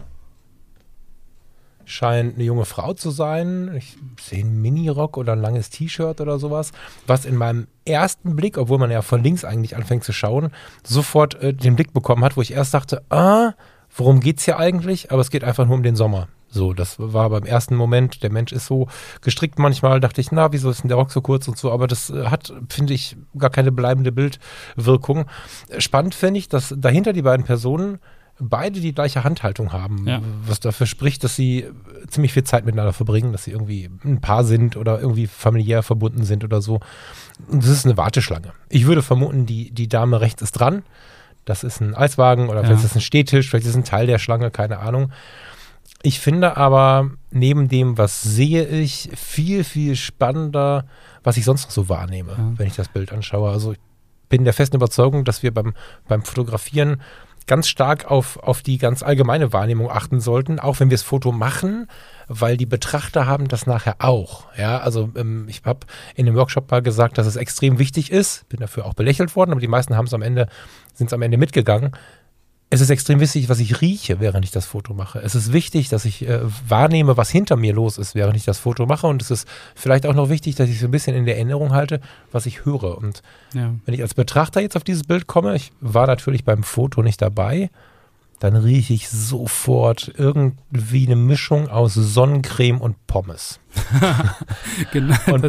scheint 1.84 2.34
eine 2.34 2.44
junge 2.44 2.64
Frau 2.64 2.94
zu 2.94 3.10
sein. 3.10 3.74
Ich 3.76 3.96
sehe 4.20 4.40
einen 4.40 4.62
Minirock 4.62 5.16
oder 5.16 5.32
ein 5.32 5.40
langes 5.40 5.70
T-Shirt 5.70 6.20
oder 6.20 6.38
sowas, 6.38 6.72
was 7.06 7.24
in 7.24 7.36
meinem 7.36 7.66
ersten 7.84 8.36
Blick, 8.36 8.58
obwohl 8.58 8.78
man 8.78 8.90
ja 8.90 9.02
von 9.02 9.22
links 9.22 9.44
eigentlich 9.44 9.76
anfängt 9.76 10.04
zu 10.04 10.12
schauen, 10.12 10.50
sofort 10.84 11.34
äh, 11.42 11.52
den 11.52 11.74
Blick 11.74 11.92
bekommen 11.92 12.24
hat, 12.24 12.36
wo 12.36 12.42
ich 12.42 12.52
erst 12.52 12.74
dachte, 12.74 13.02
ah, 13.10 13.54
worum 13.96 14.20
geht's 14.20 14.44
hier 14.44 14.58
eigentlich? 14.58 15.10
Aber 15.10 15.20
es 15.20 15.30
geht 15.30 15.42
einfach 15.42 15.66
nur 15.66 15.74
um 15.74 15.82
den 15.82 15.96
Sommer. 15.96 16.28
So, 16.54 16.74
das 16.74 16.96
war 16.98 17.30
beim 17.30 17.44
ersten 17.44 17.74
Moment, 17.76 18.22
der 18.22 18.30
Mensch 18.30 18.52
ist 18.52 18.66
so 18.66 18.86
gestrickt 19.22 19.58
manchmal, 19.58 20.00
dachte 20.00 20.20
ich, 20.20 20.30
na, 20.32 20.52
wieso 20.52 20.68
ist 20.68 20.82
denn 20.82 20.88
der 20.88 20.98
Rock 20.98 21.10
so 21.10 21.22
kurz 21.22 21.48
und 21.48 21.56
so, 21.56 21.72
aber 21.72 21.86
das 21.86 22.10
äh, 22.10 22.26
hat, 22.26 22.52
finde 22.68 22.92
ich, 22.92 23.16
gar 23.38 23.48
keine 23.48 23.72
bleibende 23.72 24.12
Bildwirkung. 24.12 25.24
Spannend 25.78 26.14
finde 26.14 26.38
ich, 26.38 26.48
dass 26.48 26.74
dahinter 26.76 27.14
die 27.14 27.22
beiden 27.22 27.46
Personen 27.46 27.98
beide 28.38 28.80
die 28.80 28.94
gleiche 28.94 29.24
Handhaltung 29.24 29.72
haben, 29.72 30.06
Ja. 30.06 30.20
was 30.46 30.60
dafür 30.60 30.86
spricht, 30.86 31.24
dass 31.24 31.36
sie 31.36 31.66
ziemlich 32.08 32.32
viel 32.32 32.44
Zeit 32.44 32.64
miteinander 32.66 32.92
verbringen, 32.92 33.32
dass 33.32 33.44
sie 33.44 33.50
irgendwie 33.52 33.88
ein 34.04 34.20
Paar 34.20 34.44
sind 34.44 34.76
oder 34.76 35.00
irgendwie 35.00 35.26
familiär 35.28 35.82
verbunden 35.82 36.24
sind 36.24 36.44
oder 36.44 36.60
so. 36.60 36.80
Und 37.48 37.62
das 37.62 37.70
ist 37.70 37.86
eine 37.86 37.96
Warteschlange. 37.96 38.52
Ich 38.68 38.86
würde 38.86 39.02
vermuten, 39.02 39.46
die, 39.46 39.70
die 39.70 39.88
Dame 39.88 40.20
rechts 40.20 40.42
ist 40.42 40.52
dran. 40.52 40.82
Das 41.44 41.64
ist 41.64 41.80
ein 41.80 41.94
Eiswagen 41.94 42.48
oder 42.48 42.60
Ja. 42.60 42.66
vielleicht 42.66 42.84
ist 42.84 42.90
es 42.90 42.96
ein 42.96 43.00
Stehtisch, 43.00 43.48
vielleicht 43.48 43.64
ist 43.66 43.72
es 43.72 43.76
ein 43.76 43.84
Teil 43.84 44.06
der 44.06 44.18
Schlange, 44.18 44.50
keine 44.50 44.78
Ahnung. 44.80 45.12
Ich 46.02 46.20
finde 46.20 46.56
aber 46.56 47.10
neben 47.30 47.68
dem, 47.68 47.96
was 47.96 48.22
sehe 48.22 48.66
ich, 48.66 49.08
viel, 49.14 49.64
viel 49.64 49.94
spannender, 49.96 50.86
was 51.22 51.36
ich 51.36 51.44
sonst 51.44 51.64
noch 51.64 51.70
so 51.70 51.88
wahrnehme, 51.88 52.32
Ja. 52.32 52.52
wenn 52.56 52.66
ich 52.66 52.74
das 52.76 52.88
Bild 52.88 53.12
anschaue. 53.12 53.50
Also 53.50 53.72
ich 53.72 53.78
bin 54.28 54.44
der 54.44 54.52
festen 54.52 54.76
Überzeugung, 54.76 55.24
dass 55.24 55.42
wir 55.42 55.52
beim, 55.54 55.74
beim 56.08 56.22
Fotografieren 56.22 57.00
ganz 57.46 57.68
stark 57.68 58.08
auf, 58.10 58.36
auf 58.38 58.62
die 58.62 58.78
ganz 58.78 59.02
allgemeine 59.02 59.52
Wahrnehmung 59.52 59.90
achten 59.90 60.20
sollten, 60.20 60.60
auch 60.60 60.78
wenn 60.80 60.90
wir 60.90 60.96
das 60.96 61.02
Foto 61.02 61.32
machen, 61.32 61.88
weil 62.28 62.56
die 62.56 62.66
Betrachter 62.66 63.26
haben 63.26 63.48
das 63.48 63.66
nachher 63.66 63.96
auch. 63.98 64.44
Ja, 64.56 64.78
also 64.78 65.10
ähm, 65.16 65.46
ich 65.48 65.62
habe 65.64 65.80
in 66.14 66.26
dem 66.26 66.36
Workshop 66.36 66.70
mal 66.70 66.82
gesagt, 66.82 67.18
dass 67.18 67.26
es 67.26 67.34
extrem 67.36 67.78
wichtig 67.80 68.12
ist, 68.12 68.48
bin 68.48 68.60
dafür 68.60 68.86
auch 68.86 68.94
belächelt 68.94 69.34
worden, 69.34 69.50
aber 69.50 69.60
die 69.60 69.66
meisten 69.68 69.96
haben 69.96 70.06
es 70.06 70.14
am 70.14 70.22
Ende, 70.22 70.46
sind 70.94 71.08
es 71.08 71.12
am 71.12 71.22
Ende 71.22 71.36
mitgegangen. 71.36 71.92
Es 72.72 72.80
ist 72.80 72.88
extrem 72.88 73.20
wichtig, 73.20 73.50
was 73.50 73.60
ich 73.60 73.82
rieche, 73.82 74.18
während 74.18 74.46
ich 74.46 74.50
das 74.50 74.64
Foto 74.64 74.94
mache. 74.94 75.18
Es 75.18 75.34
ist 75.34 75.52
wichtig, 75.52 75.90
dass 75.90 76.06
ich 76.06 76.26
äh, 76.26 76.40
wahrnehme, 76.66 77.18
was 77.18 77.28
hinter 77.28 77.56
mir 77.56 77.74
los 77.74 77.98
ist, 77.98 78.14
während 78.14 78.34
ich 78.34 78.44
das 78.46 78.58
Foto 78.58 78.86
mache. 78.86 79.06
Und 79.06 79.20
es 79.20 79.30
ist 79.30 79.46
vielleicht 79.74 80.06
auch 80.06 80.14
noch 80.14 80.30
wichtig, 80.30 80.54
dass 80.54 80.70
ich 80.70 80.80
so 80.80 80.86
ein 80.86 80.90
bisschen 80.90 81.14
in 81.14 81.26
der 81.26 81.36
Erinnerung 81.36 81.72
halte, 81.72 82.00
was 82.32 82.46
ich 82.46 82.64
höre. 82.64 82.96
Und 82.96 83.20
Ja. 83.52 83.74
wenn 83.84 83.94
ich 83.94 84.00
als 84.00 84.14
Betrachter 84.14 84.60
jetzt 84.62 84.74
auf 84.76 84.84
dieses 84.84 85.04
Bild 85.04 85.26
komme, 85.26 85.54
ich 85.54 85.70
war 85.82 86.06
natürlich 86.06 86.44
beim 86.44 86.62
Foto 86.62 87.02
nicht 87.02 87.20
dabei, 87.20 87.68
dann 88.40 88.56
rieche 88.56 88.94
ich 88.94 89.08
sofort 89.10 90.10
irgendwie 90.16 91.04
eine 91.06 91.16
Mischung 91.16 91.68
aus 91.68 91.92
Sonnencreme 91.92 92.80
und 92.80 92.96
Pommes. 93.06 93.60
Genau. 94.92 95.14
Und- 95.30 95.44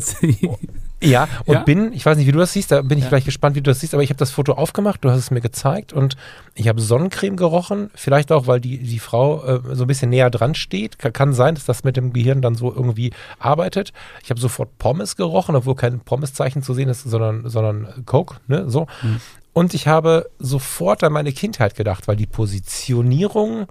Ja, 1.03 1.27
und 1.45 1.53
Ja. 1.53 1.63
bin, 1.63 1.91
ich 1.93 2.05
weiß 2.05 2.17
nicht, 2.17 2.27
wie 2.27 2.31
du 2.31 2.39
das 2.39 2.53
siehst, 2.53 2.71
da 2.71 2.81
bin 2.81 2.97
ich 2.97 3.03
Ja. 3.05 3.09
gleich 3.09 3.25
gespannt, 3.25 3.55
wie 3.55 3.61
du 3.61 3.69
das 3.69 3.79
siehst, 3.79 3.93
aber 3.93 4.03
ich 4.03 4.09
habe 4.09 4.17
das 4.17 4.31
Foto 4.31 4.53
aufgemacht, 4.53 5.03
du 5.03 5.09
hast 5.11 5.19
es 5.19 5.31
mir 5.31 5.41
gezeigt 5.41 5.93
und 5.93 6.15
ich 6.55 6.67
habe 6.67 6.81
Sonnencreme 6.81 7.35
gerochen, 7.35 7.89
vielleicht 7.95 8.31
auch, 8.31 8.47
weil 8.47 8.59
die, 8.61 8.77
die 8.79 8.99
Frau 8.99 9.43
äh, 9.43 9.59
so 9.75 9.83
ein 9.83 9.87
bisschen 9.87 10.09
näher 10.09 10.29
dran 10.29 10.55
steht. 10.55 10.99
Kann, 10.99 11.13
kann 11.13 11.33
sein, 11.33 11.55
dass 11.55 11.65
das 11.65 11.83
mit 11.83 11.97
dem 11.97 12.13
Gehirn 12.13 12.41
dann 12.41 12.55
so 12.55 12.73
irgendwie 12.73 13.11
arbeitet. 13.39 13.91
Ich 14.23 14.29
habe 14.29 14.39
sofort 14.39 14.77
Pommes 14.77 15.15
gerochen, 15.15 15.55
obwohl 15.55 15.75
kein 15.75 15.99
Pommeszeichen 15.99 16.63
zu 16.63 16.73
sehen 16.73 16.89
ist, 16.89 17.03
sondern, 17.03 17.49
sondern 17.49 18.05
Coke, 18.05 18.37
ne, 18.47 18.69
so. 18.69 18.87
Mhm. 19.01 19.19
Und 19.53 19.73
ich 19.75 19.87
habe 19.87 20.29
sofort 20.39 21.03
an 21.03 21.13
meine 21.13 21.31
Kindheit 21.31 21.75
gedacht, 21.75 22.07
weil 22.07 22.15
die 22.15 22.25
Positionierung, 22.25 23.67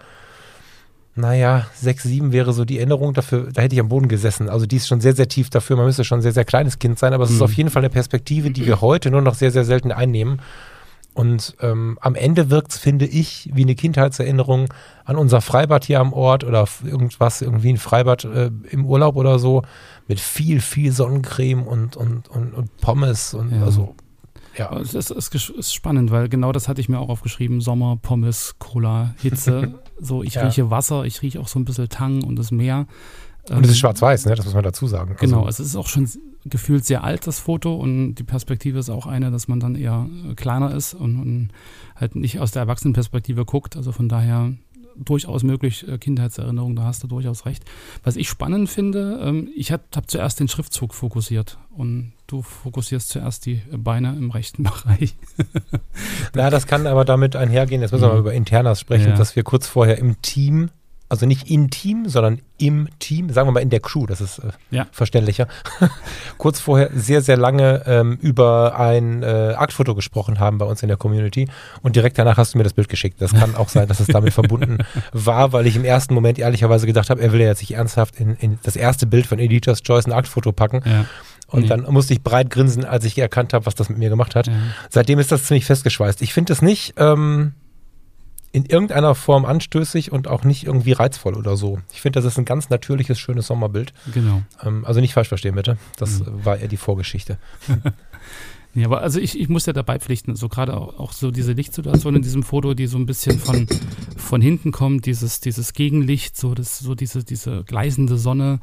naja, 1.14 1.66
6, 1.74 2.04
7 2.04 2.32
wäre 2.32 2.52
so 2.52 2.64
die 2.64 2.78
Erinnerung 2.78 3.12
dafür, 3.12 3.48
da 3.52 3.60
hätte 3.62 3.74
ich 3.74 3.80
am 3.80 3.88
Boden 3.88 4.08
gesessen. 4.08 4.48
Also 4.48 4.64
die 4.66 4.76
ist 4.76 4.88
schon 4.88 5.00
sehr, 5.02 5.14
sehr 5.14 5.28
tief 5.28 5.50
dafür. 5.50 5.76
Man 5.76 5.84
müsste 5.86 6.04
schon 6.04 6.20
ein 6.20 6.22
sehr, 6.22 6.32
sehr 6.32 6.44
kleines 6.46 6.78
Kind 6.78 6.98
sein, 6.98 7.12
aber 7.12 7.24
es 7.24 7.30
ist 7.30 7.36
Mhm. 7.36 7.42
auf 7.42 7.52
jeden 7.52 7.70
Fall 7.70 7.82
eine 7.82 7.90
Perspektive, 7.90 8.50
die 8.50 8.64
wir 8.66 8.80
heute 8.80 9.10
nur 9.10 9.20
noch 9.20 9.34
sehr, 9.34 9.50
sehr 9.50 9.64
selten 9.64 9.92
einnehmen. 9.92 10.40
Und 11.14 11.54
ähm, 11.60 11.98
am 12.00 12.14
Ende 12.14 12.48
wirkt 12.48 12.72
es, 12.72 12.78
finde 12.78 13.04
ich, 13.04 13.50
wie 13.52 13.64
eine 13.64 13.74
Kindheitserinnerung 13.74 14.72
an 15.04 15.16
unser 15.16 15.42
Freibad 15.42 15.84
hier 15.84 16.00
am 16.00 16.14
Ort 16.14 16.42
oder 16.42 16.66
irgendwas, 16.82 17.42
irgendwie 17.42 17.74
ein 17.74 17.76
Freibad 17.76 18.24
äh, 18.24 18.50
im 18.70 18.86
Urlaub 18.86 19.16
oder 19.16 19.38
so, 19.38 19.62
mit 20.08 20.18
viel, 20.20 20.62
viel 20.62 20.90
Sonnencreme 20.90 21.64
und, 21.66 21.96
und, 21.98 22.28
und, 22.30 22.54
und 22.54 22.74
Pommes 22.78 23.34
und 23.34 23.52
Ja. 23.54 23.62
also, 23.64 23.94
ja. 24.56 24.74
Es 24.78 24.94
ist, 24.94 25.10
ist 25.10 25.34
ist 25.50 25.74
spannend, 25.74 26.10
weil 26.10 26.30
genau 26.30 26.50
das 26.52 26.66
hatte 26.68 26.80
ich 26.80 26.88
mir 26.88 26.98
auch 26.98 27.10
aufgeschrieben. 27.10 27.60
Sommer, 27.60 27.98
Pommes, 28.00 28.54
Cola, 28.58 29.14
Hitze. 29.20 29.74
so, 30.02 30.22
ich 30.22 30.34
Ja. 30.34 30.42
rieche 30.46 30.70
Wasser, 30.70 31.04
ich 31.04 31.22
rieche 31.22 31.40
auch 31.40 31.48
so 31.48 31.58
ein 31.58 31.64
bisschen 31.64 31.88
Tang 31.88 32.22
und 32.24 32.36
das 32.36 32.50
Meer. 32.50 32.86
Und 33.48 33.64
es 33.64 33.70
ist 33.70 33.76
Ähm, 33.76 33.80
schwarz-weiß, 33.80 34.26
ne? 34.26 34.34
Das 34.36 34.44
muss 34.44 34.54
man 34.54 34.62
dazu 34.62 34.86
sagen. 34.86 35.16
Genau, 35.18 35.44
Also, 35.44 35.62
es 35.62 35.68
ist 35.70 35.76
auch 35.76 35.88
schon 35.88 36.08
gefühlt 36.44 36.84
sehr 36.84 37.02
alt, 37.04 37.26
das 37.26 37.38
Foto, 37.40 37.74
und 37.74 38.14
die 38.16 38.22
Perspektive 38.24 38.78
ist 38.78 38.88
auch 38.90 39.06
eine, 39.06 39.30
dass 39.30 39.48
man 39.48 39.58
dann 39.60 39.74
eher 39.74 40.08
äh, 40.30 40.34
kleiner 40.34 40.74
ist 40.74 40.94
und, 40.94 41.18
und 41.20 41.48
halt 41.96 42.14
nicht 42.16 42.38
aus 42.40 42.50
der 42.52 42.62
Erwachsenenperspektive 42.62 43.44
guckt. 43.44 43.76
Also 43.76 43.90
von 43.92 44.08
daher 44.08 44.52
durchaus 44.96 45.42
möglich, 45.42 45.88
äh, 45.88 45.98
Kindheitserinnerung, 45.98 46.76
da 46.76 46.84
hast 46.84 47.02
du 47.02 47.06
durchaus 47.08 47.46
recht. 47.46 47.64
Was 48.04 48.16
ich 48.16 48.28
spannend 48.28 48.68
finde, 48.68 49.20
ähm, 49.24 49.48
ich 49.56 49.72
habe 49.72 49.82
hab 49.96 50.08
zuerst 50.10 50.38
den 50.38 50.48
Schriftzug 50.48 50.94
fokussiert 50.94 51.58
und 51.70 52.12
du 52.26 52.42
fokussierst 52.42 53.08
zuerst 53.08 53.46
die 53.46 53.62
Beine 53.76 54.14
im 54.16 54.30
rechten 54.30 54.62
Bereich. 54.64 55.16
Na, 56.34 56.48
das 56.50 56.66
kann 56.66 56.86
aber 56.86 57.04
damit 57.04 57.36
einhergehen, 57.36 57.82
jetzt 57.82 57.92
müssen 57.92 58.02
wir 58.04 58.08
Mhm. 58.08 58.14
mal 58.14 58.20
über 58.20 58.32
Internas 58.34 58.80
sprechen, 58.80 59.10
Ja. 59.10 59.16
dass 59.16 59.36
wir 59.36 59.42
kurz 59.42 59.66
vorher 59.66 59.98
im 59.98 60.20
Team, 60.22 60.70
also 61.12 61.26
nicht 61.26 61.50
im 61.50 61.68
Team, 61.68 62.08
sondern 62.08 62.40
im 62.58 62.88
Team, 62.98 63.28
sagen 63.30 63.46
wir 63.46 63.52
mal 63.52 63.60
in 63.60 63.68
der 63.70 63.80
Crew, 63.80 64.06
das 64.06 64.22
ist 64.22 64.38
äh, 64.38 64.48
Ja. 64.70 64.86
verständlicher, 64.92 65.46
kurz 66.38 66.58
vorher 66.58 66.90
sehr, 66.94 67.20
sehr 67.20 67.36
lange 67.36 67.82
ähm, 67.86 68.18
über 68.20 68.78
ein 68.78 69.22
äh, 69.22 69.54
Aktfoto 69.56 69.94
gesprochen 69.94 70.40
haben 70.40 70.56
bei 70.58 70.64
uns 70.64 70.82
in 70.82 70.88
der 70.88 70.96
Community 70.96 71.48
und 71.82 71.96
direkt 71.96 72.18
danach 72.18 72.38
hast 72.38 72.54
du 72.54 72.58
mir 72.58 72.64
das 72.64 72.72
Bild 72.72 72.88
geschickt. 72.88 73.20
Das 73.20 73.32
kann 73.34 73.54
auch 73.56 73.68
sein, 73.68 73.88
dass 73.88 74.00
es 74.00 74.06
damit 74.06 74.32
verbunden 74.32 74.78
war, 75.12 75.52
weil 75.52 75.66
ich 75.66 75.76
im 75.76 75.84
ersten 75.84 76.14
Moment 76.14 76.38
ehrlicherweise 76.38 76.86
gedacht 76.86 77.10
habe, 77.10 77.20
er 77.20 77.30
will 77.32 77.40
ja 77.40 77.48
jetzt 77.48 77.60
nicht 77.60 77.74
ernsthaft 77.74 78.18
in, 78.18 78.36
in 78.36 78.58
das 78.62 78.76
erste 78.76 79.06
Bild 79.06 79.26
von 79.26 79.38
Editor's 79.38 79.82
Choice 79.82 80.06
ein 80.06 80.12
Aktfoto 80.12 80.50
packen 80.52 80.80
Ja. 80.86 81.04
und 81.48 81.62
Nee. 81.62 81.68
dann 81.68 81.82
musste 81.92 82.14
ich 82.14 82.22
breit 82.22 82.48
grinsen, 82.48 82.84
als 82.86 83.04
ich 83.04 83.18
erkannt 83.18 83.52
habe, 83.52 83.66
was 83.66 83.74
das 83.74 83.88
mit 83.90 83.98
mir 83.98 84.08
gemacht 84.08 84.34
hat. 84.34 84.46
Ja. 84.46 84.54
Seitdem 84.88 85.18
ist 85.18 85.30
das 85.30 85.44
ziemlich 85.44 85.66
festgeschweißt. 85.66 86.22
Ich 86.22 86.32
finde 86.32 86.54
es 86.54 86.62
nicht 86.62 86.94
ähm, 86.96 87.52
in 88.52 88.66
irgendeiner 88.66 89.14
Form 89.14 89.44
anstößig 89.46 90.12
und 90.12 90.28
auch 90.28 90.44
nicht 90.44 90.64
irgendwie 90.66 90.92
reizvoll 90.92 91.34
oder 91.34 91.56
so. 91.56 91.78
Ich 91.92 92.02
finde, 92.02 92.18
das 92.20 92.26
ist 92.26 92.38
ein 92.38 92.44
ganz 92.44 92.68
natürliches, 92.70 93.18
schönes 93.18 93.46
Sommerbild. 93.46 93.94
Genau. 94.12 94.42
Ähm, 94.62 94.84
also 94.84 95.00
nicht 95.00 95.14
falsch 95.14 95.28
verstehen, 95.28 95.54
bitte. 95.54 95.78
Das 95.96 96.20
Mhm. 96.20 96.44
war 96.44 96.58
eher 96.58 96.68
die 96.68 96.76
Vorgeschichte. 96.76 97.38
Ja, 98.74 98.86
aber 98.86 99.02
also 99.02 99.20
ich, 99.20 99.38
ich 99.38 99.50
muss 99.50 99.66
ja 99.66 99.74
dabei 99.74 99.98
pflichten, 99.98 100.34
so 100.34 100.48
gerade 100.48 100.74
auch, 100.74 100.98
auch 100.98 101.12
so 101.12 101.30
diese 101.30 101.52
Lichtsituation 101.52 102.16
in 102.16 102.22
diesem 102.22 102.42
Foto, 102.42 102.72
die 102.72 102.86
so 102.86 102.96
ein 102.96 103.04
bisschen 103.04 103.38
von, 103.38 103.66
von 104.16 104.40
hinten 104.40 104.72
kommt, 104.72 105.04
dieses, 105.04 105.40
dieses 105.40 105.74
Gegenlicht, 105.74 106.38
so, 106.38 106.54
das, 106.54 106.78
so 106.78 106.94
diese, 106.94 107.22
diese 107.22 107.64
gleißende 107.64 108.16
Sonne, 108.16 108.60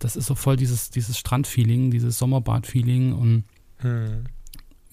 das 0.00 0.16
ist 0.16 0.26
so 0.26 0.34
voll 0.34 0.56
dieses, 0.56 0.90
dieses 0.90 1.16
Strandfeeling, 1.16 1.92
dieses 1.92 2.18
Sommerbad-Feeling 2.18 3.12
und 3.12 3.44
Hm. 3.78 4.24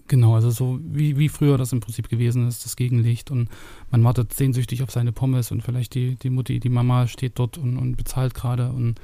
Genau, 0.10 0.36
also 0.36 0.50
so 0.50 0.80
wie, 0.84 1.18
wie 1.18 1.30
früher 1.30 1.58
das 1.58 1.72
im 1.72 1.80
Prinzip 1.80 2.10
gewesen 2.10 2.48
ist, 2.48 2.66
das 2.66 2.76
Gegenlicht 2.76 3.32
und 3.32 3.48
man 3.90 4.04
wartet 4.04 4.34
sehnsüchtig 4.34 4.84
auf 4.84 4.92
seine 4.92 5.14
Pommes 5.14 5.52
und 5.52 5.62
vielleicht 5.64 5.94
die, 5.94 6.16
die 6.16 6.30
Mutti, 6.30 6.60
die 6.60 6.70
Mama 6.70 7.08
steht 7.08 7.40
dort 7.40 7.58
und, 7.58 7.78
und 7.78 7.96
bezahlt 7.96 8.34
gerade 8.34 8.70
und 8.72 9.00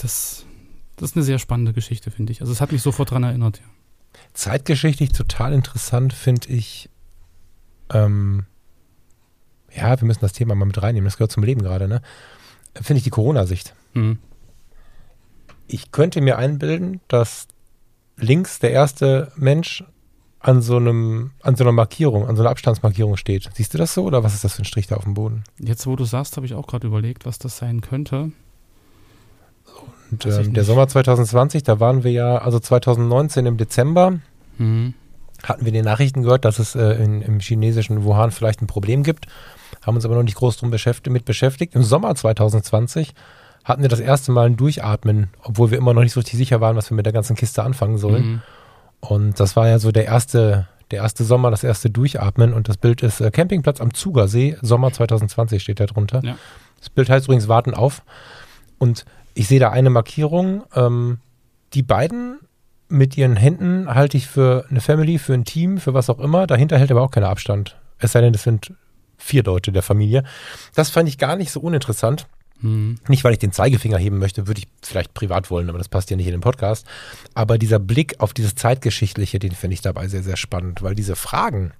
das, 0.00 0.46
das 0.96 1.10
ist 1.10 1.16
eine 1.16 1.24
sehr 1.24 1.38
spannende 1.38 1.74
Geschichte, 1.74 2.10
finde 2.10 2.32
ich. 2.32 2.40
Also 2.40 2.52
es 2.52 2.62
hat 2.62 2.72
mich 2.72 2.80
sofort 2.80 3.10
daran 3.10 3.24
erinnert, 3.24 3.58
ja. 3.58 3.64
Zeitgeschichtlich 4.32 5.10
total 5.10 5.52
interessant 5.52 6.12
finde 6.12 6.48
ich. 6.48 6.88
Ähm, 7.92 8.46
ja, 9.74 10.00
wir 10.00 10.06
müssen 10.06 10.20
das 10.20 10.32
Thema 10.32 10.54
mal 10.54 10.66
mit 10.66 10.80
reinnehmen. 10.80 11.04
Das 11.04 11.16
gehört 11.16 11.32
zum 11.32 11.42
Leben 11.42 11.62
gerade, 11.62 11.88
ne? 11.88 12.00
Finde 12.74 12.98
ich 12.98 13.04
die 13.04 13.10
Corona-Sicht. 13.10 13.74
Mhm. 13.92 14.18
Ich 15.66 15.90
könnte 15.90 16.20
mir 16.20 16.38
einbilden, 16.38 17.00
dass 17.08 17.48
links 18.16 18.60
der 18.60 18.70
erste 18.70 19.32
Mensch 19.36 19.84
an 20.44 20.60
so 20.60 20.76
einem, 20.76 21.30
an 21.42 21.56
so 21.56 21.64
einer 21.64 21.72
Markierung, 21.72 22.28
an 22.28 22.36
so 22.36 22.42
einer 22.42 22.50
Abstandsmarkierung 22.50 23.16
steht. 23.16 23.48
Siehst 23.54 23.72
du 23.72 23.78
das 23.78 23.94
so 23.94 24.04
oder 24.04 24.22
was 24.22 24.34
ist 24.34 24.44
das 24.44 24.52
für 24.54 24.62
ein 24.62 24.66
Strich 24.66 24.86
da 24.86 24.96
auf 24.96 25.04
dem 25.04 25.14
Boden? 25.14 25.42
Jetzt, 25.58 25.86
wo 25.86 25.96
du 25.96 26.04
sagst, 26.04 26.36
habe 26.36 26.44
ich 26.44 26.52
auch 26.52 26.66
gerade 26.66 26.86
überlegt, 26.86 27.24
was 27.24 27.38
das 27.38 27.56
sein 27.56 27.80
könnte. 27.80 28.30
Und 30.10 30.26
ähm, 30.26 30.52
der. 30.52 30.64
Sommer 30.64 30.86
2020, 30.86 31.62
da 31.62 31.80
waren 31.80 32.04
wir 32.04 32.12
ja, 32.12 32.36
also 32.38 32.58
2019 32.60 33.46
im 33.46 33.56
Dezember, 33.56 34.18
Mhm. 34.58 34.94
hatten 35.42 35.62
wir 35.62 35.68
in 35.68 35.74
den 35.74 35.84
Nachrichten 35.84 36.22
gehört, 36.22 36.44
dass 36.44 36.58
es 36.60 36.74
äh, 36.76 36.92
in, 37.02 37.22
im 37.22 37.40
chinesischen 37.40 38.04
Wuhan 38.04 38.30
vielleicht 38.30 38.62
ein 38.62 38.66
Problem 38.68 39.02
gibt, 39.02 39.26
haben 39.84 39.96
uns 39.96 40.04
aber 40.04 40.14
noch 40.14 40.22
nicht 40.22 40.36
groß 40.36 40.58
drum 40.58 40.70
beschäftigt, 40.70 41.12
mit 41.12 41.24
beschäftigt. 41.24 41.74
Im 41.74 41.82
Sommer 41.82 42.14
2020 42.14 43.14
hatten 43.64 43.82
wir 43.82 43.88
das 43.88 43.98
erste 44.00 44.30
Mal 44.30 44.46
ein 44.46 44.56
Durchatmen, 44.56 45.28
obwohl 45.42 45.70
wir 45.72 45.78
immer 45.78 45.94
noch 45.94 46.02
nicht 46.02 46.12
so 46.12 46.20
richtig 46.20 46.36
sicher 46.36 46.60
waren, 46.60 46.76
was 46.76 46.90
wir 46.90 46.94
mit 46.96 47.06
der 47.06 47.12
ganzen 47.14 47.34
Kiste 47.34 47.62
anfangen 47.64 47.96
sollen. 47.98 48.26
Mhm. 48.26 48.42
Und 49.08 49.38
das 49.38 49.56
war 49.56 49.68
ja 49.68 49.78
so 49.78 49.92
der 49.92 50.06
erste, 50.06 50.66
der 50.90 51.02
erste 51.02 51.24
Sommer, 51.24 51.50
das 51.50 51.64
erste 51.64 51.90
Durchatmen. 51.90 52.52
Und 52.52 52.68
das 52.68 52.76
Bild 52.76 53.02
ist 53.02 53.20
äh, 53.20 53.30
Campingplatz 53.30 53.80
am 53.80 53.92
Zugersee, 53.92 54.56
Sommer 54.62 54.92
2020 54.92 55.62
steht 55.62 55.80
da 55.80 55.86
drunter. 55.86 56.20
Ja. 56.24 56.36
Das 56.78 56.90
Bild 56.90 57.10
heißt 57.10 57.26
übrigens 57.26 57.48
Warten 57.48 57.74
auf. 57.74 58.02
Und 58.78 59.04
ich 59.34 59.48
sehe 59.48 59.60
da 59.60 59.70
eine 59.70 59.90
Markierung. 59.90 60.64
Ähm, 60.74 61.18
die 61.74 61.82
beiden 61.82 62.38
mit 62.88 63.16
ihren 63.16 63.36
Händen 63.36 63.92
halte 63.92 64.16
ich 64.16 64.26
für 64.26 64.66
eine 64.70 64.80
Family, 64.80 65.18
für 65.18 65.34
ein 65.34 65.44
Team, 65.44 65.78
für 65.78 65.94
was 65.94 66.08
auch 66.08 66.20
immer. 66.20 66.46
Dahinter 66.46 66.78
hält 66.78 66.90
aber 66.90 67.02
auch 67.02 67.10
keiner 67.10 67.28
Abstand. 67.28 67.76
Es 67.98 68.12
sei 68.12 68.20
denn, 68.20 68.32
das 68.32 68.42
sind 68.42 68.72
vier 69.16 69.42
Leute 69.42 69.72
der 69.72 69.82
Familie. 69.82 70.24
Das 70.74 70.90
fand 70.90 71.08
ich 71.08 71.18
gar 71.18 71.36
nicht 71.36 71.50
so 71.50 71.60
uninteressant. 71.60 72.26
Mhm. 72.64 72.96
Nicht, 73.08 73.24
weil 73.24 73.34
ich 73.34 73.38
den 73.38 73.52
Zeigefinger 73.52 73.98
heben 73.98 74.18
möchte, 74.18 74.46
würde 74.46 74.60
ich 74.60 74.68
vielleicht 74.82 75.12
privat 75.12 75.50
wollen, 75.50 75.68
aber 75.68 75.76
das 75.76 75.88
passt 75.88 76.08
ja 76.10 76.16
nicht 76.16 76.26
in 76.26 76.32
den 76.32 76.40
Podcast. 76.40 76.86
Aber 77.34 77.58
dieser 77.58 77.78
Blick 77.78 78.14
auf 78.20 78.32
dieses 78.32 78.54
Zeitgeschichtliche, 78.54 79.38
den 79.38 79.52
finde 79.52 79.74
ich 79.74 79.82
dabei 79.82 80.08
sehr, 80.08 80.22
sehr 80.22 80.38
spannend, 80.38 80.82
weil 80.82 80.94
diese 80.94 81.14
Fragen, 81.14 81.74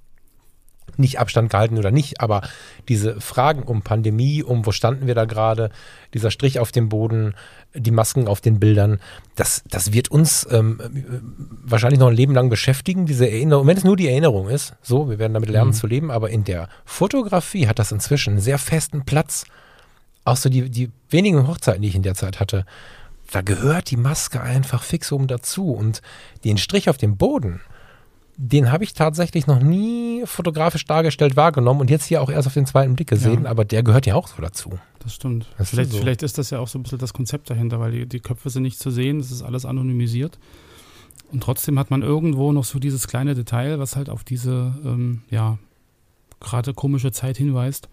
nicht 0.98 1.18
Abstand 1.18 1.50
gehalten 1.50 1.78
oder 1.78 1.90
nicht, 1.90 2.20
aber 2.20 2.42
diese 2.88 3.18
Fragen 3.18 3.62
um 3.62 3.80
Pandemie, 3.80 4.42
um 4.42 4.66
wo 4.66 4.72
standen 4.72 5.06
wir 5.06 5.14
da 5.14 5.24
gerade, 5.24 5.70
dieser 6.12 6.30
Strich 6.30 6.60
auf 6.60 6.70
dem 6.70 6.90
Boden, 6.90 7.34
die 7.74 7.90
Masken 7.90 8.28
auf 8.28 8.42
den 8.42 8.60
Bildern, 8.60 9.00
das, 9.34 9.64
das 9.66 9.94
wird 9.94 10.10
uns 10.10 10.46
ähm, 10.50 10.78
wahrscheinlich 11.64 11.98
noch 11.98 12.08
ein 12.08 12.14
Leben 12.14 12.34
lang 12.34 12.50
beschäftigen, 12.50 13.06
diese 13.06 13.28
Erinnerung, 13.28 13.66
wenn 13.66 13.78
es 13.78 13.84
nur 13.84 13.96
die 13.96 14.08
Erinnerung 14.08 14.50
ist, 14.50 14.74
so, 14.82 15.08
wir 15.08 15.18
werden 15.18 15.32
damit 15.32 15.48
lernen 15.48 15.70
mhm. 15.70 15.74
zu 15.74 15.86
leben, 15.86 16.10
aber 16.10 16.28
in 16.28 16.44
der 16.44 16.68
Fotografie 16.84 17.66
hat 17.66 17.78
das 17.78 17.90
inzwischen 17.90 18.34
einen 18.34 18.40
sehr 18.40 18.58
festen 18.58 19.06
Platz. 19.06 19.46
Auch 20.24 20.36
so 20.36 20.48
die, 20.48 20.70
die 20.70 20.90
wenigen 21.10 21.46
Hochzeiten, 21.46 21.82
die 21.82 21.88
ich 21.88 21.96
in 21.96 22.02
der 22.02 22.14
Zeit 22.14 22.40
hatte, 22.40 22.64
da 23.30 23.42
gehört 23.42 23.90
die 23.90 23.96
Maske 23.96 24.40
einfach 24.40 24.82
fix 24.82 25.10
oben 25.12 25.26
dazu 25.26 25.72
und 25.72 26.02
den 26.44 26.58
Strich 26.58 26.88
auf 26.88 26.96
dem 26.96 27.16
Boden, 27.16 27.60
den 28.36 28.72
habe 28.72 28.84
ich 28.84 28.94
tatsächlich 28.94 29.46
noch 29.46 29.60
nie 29.60 30.22
fotografisch 30.24 30.84
dargestellt 30.86 31.36
wahrgenommen 31.36 31.80
und 31.80 31.90
jetzt 31.90 32.06
hier 32.06 32.20
auch 32.20 32.30
erst 32.30 32.46
auf 32.46 32.54
den 32.54 32.66
zweiten 32.66 32.96
Blick 32.96 33.08
gesehen, 33.08 33.44
ja. 33.44 33.50
aber 33.50 33.64
der 33.64 33.82
gehört 33.82 34.06
ja 34.06 34.14
auch 34.14 34.28
so 34.28 34.40
dazu. 34.42 34.78
Das 35.00 35.14
stimmt. 35.14 35.46
Das 35.58 35.70
vielleicht, 35.70 35.90
ist 35.90 35.96
so. 35.96 36.00
vielleicht 36.00 36.22
ist 36.22 36.38
das 36.38 36.50
ja 36.50 36.58
auch 36.58 36.68
so 36.68 36.78
ein 36.78 36.82
bisschen 36.82 36.98
das 36.98 37.12
Konzept 37.12 37.50
dahinter, 37.50 37.78
weil 37.78 37.92
die, 37.92 38.06
die 38.06 38.20
Köpfe 38.20 38.50
sind 38.50 38.62
nicht 38.62 38.78
zu 38.78 38.90
sehen, 38.90 39.18
das 39.18 39.30
ist 39.30 39.42
alles 39.42 39.64
anonymisiert. 39.64 40.38
Und 41.30 41.42
trotzdem 41.42 41.78
hat 41.78 41.90
man 41.90 42.02
irgendwo 42.02 42.52
noch 42.52 42.64
so 42.64 42.78
dieses 42.78 43.06
kleine 43.08 43.34
Detail, 43.34 43.78
was 43.78 43.96
halt 43.96 44.08
auf 44.10 44.24
diese, 44.24 44.74
ähm, 44.84 45.22
ja, 45.30 45.58
gerade 46.40 46.74
komische 46.74 47.12
Zeit 47.12 47.36
hinweist. 47.36 47.88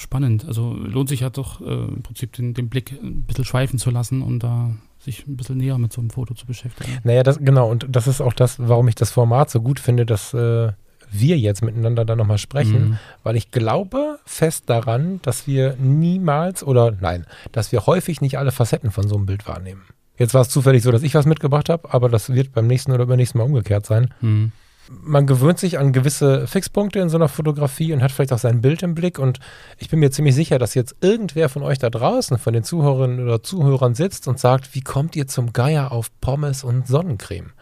Spannend. 0.00 0.46
Also 0.46 0.72
lohnt 0.72 1.10
sich 1.10 1.20
ja 1.20 1.28
doch 1.28 1.60
äh, 1.60 1.64
im 1.64 2.02
Prinzip 2.02 2.32
den, 2.32 2.54
den 2.54 2.70
Blick 2.70 2.92
ein 2.92 3.24
bisschen 3.24 3.44
schweifen 3.44 3.78
zu 3.78 3.90
lassen 3.90 4.22
und 4.22 4.42
da 4.42 4.70
sich 4.98 5.26
ein 5.26 5.36
bisschen 5.36 5.58
näher 5.58 5.76
mit 5.76 5.92
so 5.92 6.00
einem 6.00 6.08
Foto 6.08 6.32
zu 6.32 6.46
beschäftigen. 6.46 6.98
Naja, 7.04 7.22
das, 7.22 7.38
genau, 7.38 7.70
und 7.70 7.86
das 7.86 8.06
ist 8.06 8.22
auch 8.22 8.32
das, 8.32 8.56
warum 8.58 8.88
ich 8.88 8.94
das 8.94 9.10
Format 9.10 9.50
so 9.50 9.60
gut 9.60 9.78
finde, 9.78 10.06
dass 10.06 10.32
äh, 10.32 10.72
wir 11.10 11.38
jetzt 11.38 11.62
miteinander 11.62 12.06
da 12.06 12.16
nochmal 12.16 12.38
sprechen, 12.38 12.90
mhm. 12.90 12.98
weil 13.24 13.36
ich 13.36 13.50
glaube 13.50 14.18
fest 14.24 14.70
daran, 14.70 15.20
dass 15.20 15.46
wir 15.46 15.76
niemals 15.78 16.64
oder 16.64 16.96
nein, 16.98 17.26
dass 17.52 17.70
wir 17.70 17.84
häufig 17.84 18.22
nicht 18.22 18.38
alle 18.38 18.52
Facetten 18.52 18.90
von 18.90 19.06
so 19.06 19.16
einem 19.16 19.26
Bild 19.26 19.46
wahrnehmen. 19.46 19.82
Jetzt 20.16 20.32
war 20.32 20.40
es 20.40 20.48
zufällig 20.48 20.82
so, 20.82 20.90
dass 20.90 21.02
ich 21.02 21.14
was 21.14 21.26
mitgebracht 21.26 21.68
habe, 21.68 21.92
aber 21.92 22.08
das 22.08 22.32
wird 22.32 22.52
beim 22.52 22.66
nächsten 22.66 22.92
oder 22.92 23.02
übernächsten 23.02 23.38
Mal 23.38 23.44
umgekehrt 23.44 23.84
sein. 23.84 24.14
Mhm 24.22 24.52
man 24.90 25.26
gewöhnt 25.26 25.58
sich 25.58 25.78
an 25.78 25.92
gewisse 25.92 26.46
Fixpunkte 26.48 26.98
in 26.98 27.08
so 27.08 27.16
einer 27.16 27.28
Fotografie 27.28 27.92
und 27.92 28.02
hat 28.02 28.10
vielleicht 28.10 28.32
auch 28.32 28.38
sein 28.38 28.60
Bild 28.60 28.82
im 28.82 28.94
Blick. 28.94 29.18
Und 29.18 29.38
ich 29.78 29.88
bin 29.88 30.00
mir 30.00 30.10
ziemlich 30.10 30.34
sicher, 30.34 30.58
dass 30.58 30.74
jetzt 30.74 30.96
irgendwer 31.00 31.48
von 31.48 31.62
euch 31.62 31.78
da 31.78 31.90
draußen, 31.90 32.38
von 32.38 32.52
den 32.52 32.64
Zuhörerinnen 32.64 33.22
oder 33.22 33.42
Zuhörern 33.42 33.94
sitzt 33.94 34.26
und 34.26 34.40
sagt, 34.40 34.74
wie 34.74 34.80
kommt 34.80 35.14
ihr 35.14 35.28
zum 35.28 35.52
Geier 35.52 35.92
auf 35.92 36.10
Pommes 36.20 36.64
und 36.64 36.88
Sonnencreme? 36.88 37.52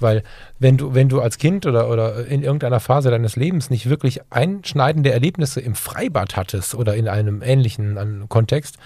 Weil 0.00 0.22
wenn 0.58 0.78
du, 0.78 0.94
wenn 0.94 1.08
du 1.08 1.20
als 1.20 1.38
Kind 1.38 1.66
oder, 1.66 1.88
oder 1.90 2.26
in 2.26 2.42
irgendeiner 2.42 2.80
Phase 2.80 3.10
deines 3.10 3.36
Lebens 3.36 3.70
nicht 3.70 3.88
wirklich 3.88 4.20
einschneidende 4.30 5.12
Erlebnisse 5.12 5.60
im 5.60 5.74
Freibad 5.74 6.36
hattest 6.36 6.74
oder 6.74 6.96
in 6.96 7.06
einem 7.06 7.42
ähnlichen 7.42 8.28
Kontext, 8.28 8.78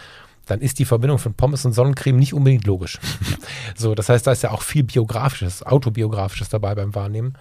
dann 0.46 0.60
ist 0.60 0.78
die 0.78 0.84
Verbindung 0.84 1.18
von 1.18 1.34
Pommes 1.34 1.64
und 1.64 1.72
Sonnencreme 1.72 2.18
nicht 2.18 2.34
unbedingt 2.34 2.66
logisch. 2.66 2.98
so, 3.76 3.94
das 3.94 4.08
heißt, 4.08 4.26
da 4.26 4.32
ist 4.32 4.42
ja 4.42 4.50
auch 4.50 4.62
viel 4.62 4.84
biografisches, 4.84 5.64
autobiografisches 5.64 6.48
dabei 6.48 6.74
beim 6.74 6.94
Wahrnehmen. 6.94 7.34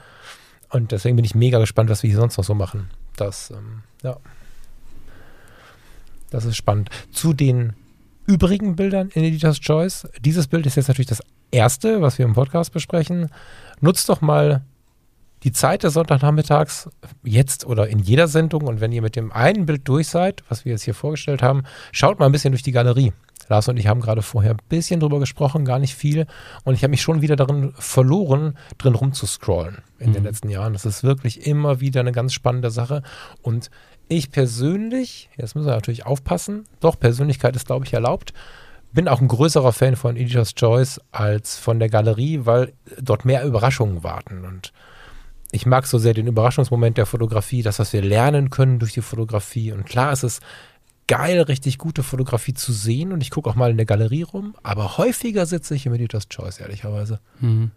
Und 0.75 0.91
deswegen 0.91 1.15
bin 1.15 1.23
ich 1.23 1.35
mega 1.35 1.57
gespannt, 1.59 1.89
was 1.89 2.03
wir 2.03 2.09
hier 2.09 2.19
sonst 2.19 2.37
noch 2.37 2.43
so 2.43 2.53
machen. 2.53 2.89
Das, 3.15 3.49
ähm, 3.51 3.83
ja. 4.03 4.17
Das 6.31 6.43
ist 6.43 6.57
spannend. 6.57 6.89
Zu 7.11 7.33
den 7.33 7.73
übrigen 8.27 8.75
Bildern 8.75 9.07
in 9.13 9.23
Editor's 9.23 9.61
Choice. 9.61 10.05
Dieses 10.19 10.47
Bild 10.47 10.65
ist 10.65 10.75
jetzt 10.75 10.89
natürlich 10.89 11.07
das 11.07 11.21
erste, 11.49 12.01
was 12.01 12.17
wir 12.17 12.25
im 12.25 12.33
Podcast 12.33 12.73
besprechen. 12.73 13.29
Nutzt 13.79 14.09
doch 14.09 14.19
mal 14.19 14.65
die 15.43 15.53
Zeit 15.53 15.83
des 15.83 15.93
Sonntagnachmittags 15.93 16.89
jetzt 17.23 17.65
oder 17.65 17.87
in 17.87 17.99
jeder 17.99 18.27
Sendung 18.27 18.63
und 18.63 18.81
wenn 18.81 18.91
ihr 18.91 19.01
mit 19.01 19.15
dem 19.15 19.31
einen 19.31 19.65
Bild 19.65 19.87
durch 19.87 20.09
seid, 20.09 20.43
was 20.49 20.65
wir 20.65 20.73
jetzt 20.73 20.83
hier 20.83 20.93
vorgestellt 20.93 21.41
haben, 21.41 21.63
schaut 21.93 22.19
mal 22.19 22.25
ein 22.25 22.33
bisschen 22.33 22.51
durch 22.51 22.63
die 22.63 22.73
Galerie. 22.73 23.13
Lars 23.47 23.67
und 23.67 23.77
ich 23.77 23.87
haben 23.87 24.01
gerade 24.01 24.21
vorher 24.21 24.51
ein 24.51 24.61
bisschen 24.69 24.99
drüber 24.99 25.19
gesprochen, 25.19 25.65
gar 25.65 25.79
nicht 25.79 25.95
viel. 25.95 26.25
Und 26.63 26.73
ich 26.73 26.83
habe 26.83 26.91
mich 26.91 27.01
schon 27.01 27.21
wieder 27.21 27.35
darin 27.35 27.73
verloren, 27.77 28.57
drin 28.77 28.95
rumzuscrollen 28.95 29.79
in 29.99 30.09
mhm. 30.09 30.13
den 30.13 30.23
letzten 30.23 30.49
Jahren. 30.49 30.73
Das 30.73 30.85
ist 30.85 31.03
wirklich 31.03 31.45
immer 31.45 31.79
wieder 31.79 31.99
eine 31.99 32.11
ganz 32.11 32.33
spannende 32.33 32.71
Sache. 32.71 33.03
Und 33.41 33.69
ich 34.07 34.31
persönlich, 34.31 35.29
jetzt 35.37 35.55
müssen 35.55 35.67
wir 35.67 35.73
natürlich 35.73 36.05
aufpassen, 36.05 36.65
doch, 36.79 36.99
Persönlichkeit 36.99 37.55
ist, 37.55 37.67
glaube 37.67 37.85
ich, 37.85 37.93
erlaubt, 37.93 38.33
bin 38.93 39.07
auch 39.07 39.19
ein 39.19 39.27
größerer 39.27 39.73
Fan 39.73 39.95
von 39.95 40.15
Editor's 40.15 40.55
Choice 40.55 41.01
als 41.11 41.57
von 41.57 41.79
der 41.79 41.89
Galerie, 41.89 42.41
weil 42.43 42.73
dort 42.99 43.25
mehr 43.25 43.43
Überraschungen 43.43 44.03
warten. 44.03 44.45
Und 44.45 44.71
ich 45.51 45.65
mag 45.65 45.85
so 45.85 45.97
sehr 45.97 46.13
den 46.13 46.27
Überraschungsmoment 46.27 46.97
der 46.97 47.05
Fotografie, 47.05 47.61
das, 47.61 47.79
was 47.79 47.93
wir 47.93 48.01
lernen 48.01 48.49
können 48.49 48.79
durch 48.79 48.93
die 48.93 49.01
Fotografie. 49.01 49.73
Und 49.73 49.85
klar 49.85 50.13
ist 50.13 50.23
es 50.23 50.39
geil, 51.07 51.41
richtig 51.41 51.77
gute 51.77 52.03
Fotografie 52.03 52.53
zu 52.53 52.73
sehen 52.73 53.11
und 53.11 53.21
ich 53.21 53.29
gucke 53.29 53.49
auch 53.49 53.55
mal 53.55 53.71
in 53.71 53.77
der 53.77 53.85
Galerie 53.85 54.23
rum, 54.23 54.55
aber 54.63 54.97
häufiger 54.97 55.45
sitze 55.45 55.75
ich 55.75 55.85
im 55.85 55.93
Editor's 55.93 56.29
Choice, 56.29 56.59
ehrlicherweise. 56.59 57.19
Mhm. 57.39 57.71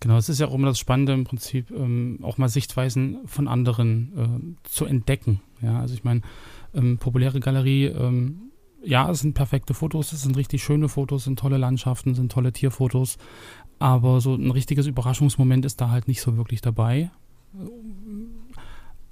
Genau, 0.00 0.18
es 0.18 0.28
ist 0.28 0.40
ja 0.40 0.48
auch 0.48 0.54
immer 0.54 0.68
das 0.68 0.78
Spannende 0.78 1.12
im 1.12 1.24
Prinzip, 1.24 1.70
ähm, 1.70 2.18
auch 2.22 2.38
mal 2.38 2.48
Sichtweisen 2.48 3.18
von 3.26 3.48
anderen 3.48 4.56
äh, 4.64 4.68
zu 4.68 4.84
entdecken. 4.84 5.40
Ja, 5.62 5.80
also 5.80 5.94
ich 5.94 6.04
meine, 6.04 6.20
ähm, 6.74 6.98
populäre 6.98 7.40
Galerie, 7.40 7.86
ähm, 7.86 8.50
ja, 8.84 9.10
es 9.10 9.20
sind 9.20 9.34
perfekte 9.34 9.74
Fotos, 9.74 10.12
es 10.12 10.22
sind 10.22 10.36
richtig 10.36 10.62
schöne 10.62 10.88
Fotos, 10.88 11.24
sind 11.24 11.38
tolle 11.38 11.56
Landschaften, 11.56 12.14
sind 12.14 12.30
tolle 12.30 12.52
Tierfotos, 12.52 13.16
aber 13.78 14.20
so 14.20 14.34
ein 14.34 14.50
richtiges 14.50 14.86
Überraschungsmoment 14.86 15.64
ist 15.64 15.80
da 15.80 15.90
halt 15.90 16.08
nicht 16.08 16.20
so 16.20 16.36
wirklich 16.36 16.60
dabei. 16.60 17.10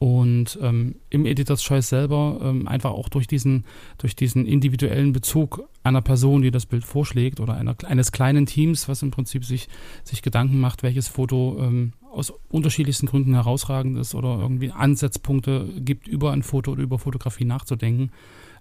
Und 0.04 0.58
ähm, 0.60 0.96
im 1.08 1.24
Editor's 1.24 1.62
Choice 1.62 1.88
selber 1.88 2.38
ähm, 2.42 2.68
einfach 2.68 2.90
auch 2.90 3.08
durch 3.08 3.26
diesen, 3.26 3.64
durch 3.96 4.14
diesen 4.14 4.44
individuellen 4.44 5.14
Bezug 5.14 5.66
einer 5.82 6.02
Person, 6.02 6.42
die 6.42 6.50
das 6.50 6.66
Bild 6.66 6.84
vorschlägt, 6.84 7.40
oder 7.40 7.54
einer, 7.54 7.74
eines 7.86 8.12
kleinen 8.12 8.44
Teams, 8.44 8.86
was 8.86 9.00
im 9.00 9.10
Prinzip 9.10 9.46
sich, 9.46 9.66
sich 10.02 10.20
Gedanken 10.20 10.60
macht, 10.60 10.82
welches 10.82 11.08
Foto 11.08 11.56
ähm, 11.58 11.94
aus 12.12 12.34
unterschiedlichsten 12.50 13.06
Gründen 13.06 13.32
herausragend 13.32 13.96
ist 13.96 14.14
oder 14.14 14.40
irgendwie 14.40 14.72
Ansatzpunkte 14.72 15.70
gibt, 15.78 16.06
über 16.06 16.32
ein 16.32 16.42
Foto 16.42 16.72
oder 16.72 16.82
über 16.82 16.98
Fotografie 16.98 17.46
nachzudenken. 17.46 18.12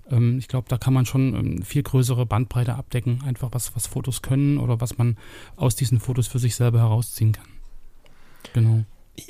Ähm, 0.09 0.37
ich 0.37 0.47
glaube, 0.47 0.69
da 0.69 0.77
kann 0.77 0.93
man 0.93 1.05
schon 1.05 1.35
ähm, 1.35 1.61
viel 1.61 1.83
größere 1.83 2.25
Bandbreite 2.25 2.75
abdecken, 2.75 3.19
einfach 3.25 3.49
was, 3.51 3.75
was 3.75 3.85
Fotos 3.85 4.21
können 4.21 4.59
oder 4.59 4.79
was 4.79 4.97
man 4.97 5.17
aus 5.57 5.75
diesen 5.75 5.99
Fotos 5.99 6.27
für 6.27 6.39
sich 6.39 6.55
selber 6.55 6.79
herausziehen 6.79 7.33
kann. 7.33 7.47
Genau. 8.53 8.85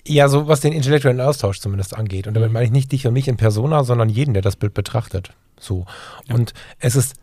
Ja, 0.08 0.30
so 0.30 0.48
was 0.48 0.62
den 0.62 0.74
intellektuellen 0.74 1.19
Austausch 1.19 1.60
zumindest 1.60 1.96
angeht. 1.96 2.28
Und 2.28 2.36
damit 2.36 2.50
mhm. 2.50 2.54
meine 2.54 2.65
ich 2.65 2.72
nicht 2.72 2.91
dich 2.91 3.06
und 3.06 3.13
mich 3.13 3.28
in 3.28 3.38
Persona, 3.38 3.84
sondern 3.84 4.10
jeden, 4.10 4.34
der 4.34 4.41
das 4.41 4.56
Bild 4.56 4.74
betrachtet. 4.74 5.32
So. 5.60 5.86
Ja. 6.28 6.36
Und 6.36 6.54
es 6.80 6.96
ist 6.96 7.15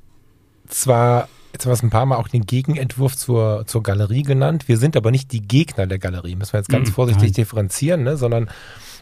zwar, 0.68 1.28
jetzt 1.52 1.64
haben 1.64 1.70
wir 1.70 1.74
es 1.74 1.82
ein 1.82 1.90
paar 1.90 2.06
Mal 2.06 2.16
auch 2.16 2.28
den 2.28 2.46
Gegenentwurf 2.46 3.16
zur, 3.16 3.66
zur 3.66 3.82
Galerie 3.82 4.22
genannt. 4.22 4.68
Wir 4.68 4.78
sind 4.78 4.96
aber 4.96 5.10
nicht 5.10 5.32
die 5.32 5.42
Gegner 5.42 5.86
der 5.86 5.98
Galerie. 5.98 6.36
Müssen 6.36 6.52
wir 6.52 6.60
jetzt 6.60 6.68
ganz 6.68 6.88
mhm, 6.88 6.94
vorsichtig 6.94 7.30
Nein. 7.30 7.34
differenzieren, 7.34 8.02
ne? 8.02 8.16
sondern 8.16 8.50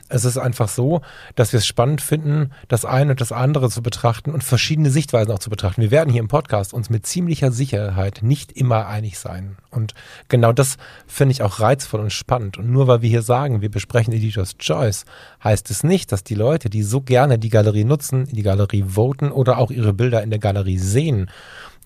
es 0.09 0.25
ist 0.25 0.39
einfach 0.39 0.69
so, 0.69 1.03
dass 1.35 1.53
wir 1.53 1.59
es 1.59 1.67
spannend 1.67 2.01
finden, 2.01 2.51
das 2.69 2.85
eine 2.85 3.11
und 3.11 3.21
das 3.21 3.33
andere 3.33 3.69
zu 3.69 3.83
betrachten 3.83 4.31
und 4.31 4.43
verschiedene 4.43 4.91
Sichtweisen 4.91 5.33
auch 5.33 5.39
zu 5.39 5.51
betrachten. 5.51 5.83
Wir 5.83 5.91
werden 5.91 6.11
hier 6.11 6.21
im 6.21 6.29
Podcast 6.29 6.73
uns 6.73 6.89
mit 6.89 7.07
ziemlicher 7.07 7.53
Sicherheit 7.53 8.21
nicht 8.23 8.53
immer 8.53 8.87
einig 8.87 9.19
sein. 9.19 9.57
Und 9.71 9.95
genau 10.29 10.53
das 10.53 10.79
finde 11.07 11.33
ich 11.33 11.43
auch 11.43 11.61
reizvoll 11.61 12.01
und 12.01 12.13
spannend. 12.13 12.57
Und 12.57 12.71
nur 12.71 12.87
weil 12.87 13.03
wir 13.03 13.11
hier 13.11 13.23
sagen, 13.23 13.61
wir 13.61 13.71
besprechen 13.71 14.15
Editor's 14.15 14.57
Choice, 14.57 15.05
heißt 15.45 15.71
es 15.71 15.85
nicht, 15.85 16.11
dass 16.11 16.25
die 16.25 16.35
Leute, 16.35 16.71
die 16.71 16.83
so 16.83 17.03
gerne 17.03 17.39
die 17.39 17.51
Galerie 17.51 17.85
nutzen, 17.85 18.27
in 18.27 18.37
die 18.37 18.43
Galerie 18.43 18.85
voten 18.89 19.31
oder 19.31 19.59
auch 19.59 19.71
ihre 19.71 19.93
Bilder 19.93 20.23
in 20.23 20.31
der 20.31 20.39
Galerie 20.39 20.79
sehen, 20.79 21.31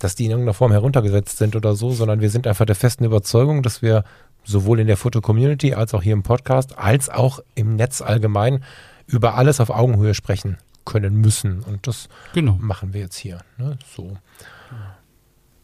dass 0.02 0.14
die 0.14 0.24
in 0.24 0.30
irgendeiner 0.32 0.54
Form 0.54 0.72
heruntergesetzt 0.72 1.38
sind 1.38 1.54
oder 1.54 1.74
so, 1.74 1.92
sondern 1.92 2.20
wir 2.20 2.30
sind 2.30 2.46
einfach 2.46 2.66
der 2.66 2.74
festen 2.74 3.04
Überzeugung, 3.04 3.62
dass 3.62 3.82
wir 3.82 4.04
sowohl 4.44 4.80
in 4.80 4.88
der 4.88 4.96
Foto-Community 4.96 5.74
als 5.74 5.94
auch 5.94 6.02
hier 6.02 6.12
im 6.12 6.24
Podcast, 6.24 6.76
als 6.76 7.08
auch 7.08 7.40
im 7.54 7.76
Netz 7.76 8.00
allgemein 8.02 8.64
über 9.06 9.36
alles 9.36 9.60
auf 9.60 9.70
Augenhöhe 9.70 10.14
sprechen 10.14 10.58
können 10.84 11.16
müssen. 11.16 11.62
Und 11.62 11.86
das 11.86 12.08
genau. 12.34 12.58
machen 12.60 12.92
wir 12.92 13.02
jetzt 13.02 13.16
hier. 13.16 13.38
Ne? 13.58 13.78
So. 13.94 14.16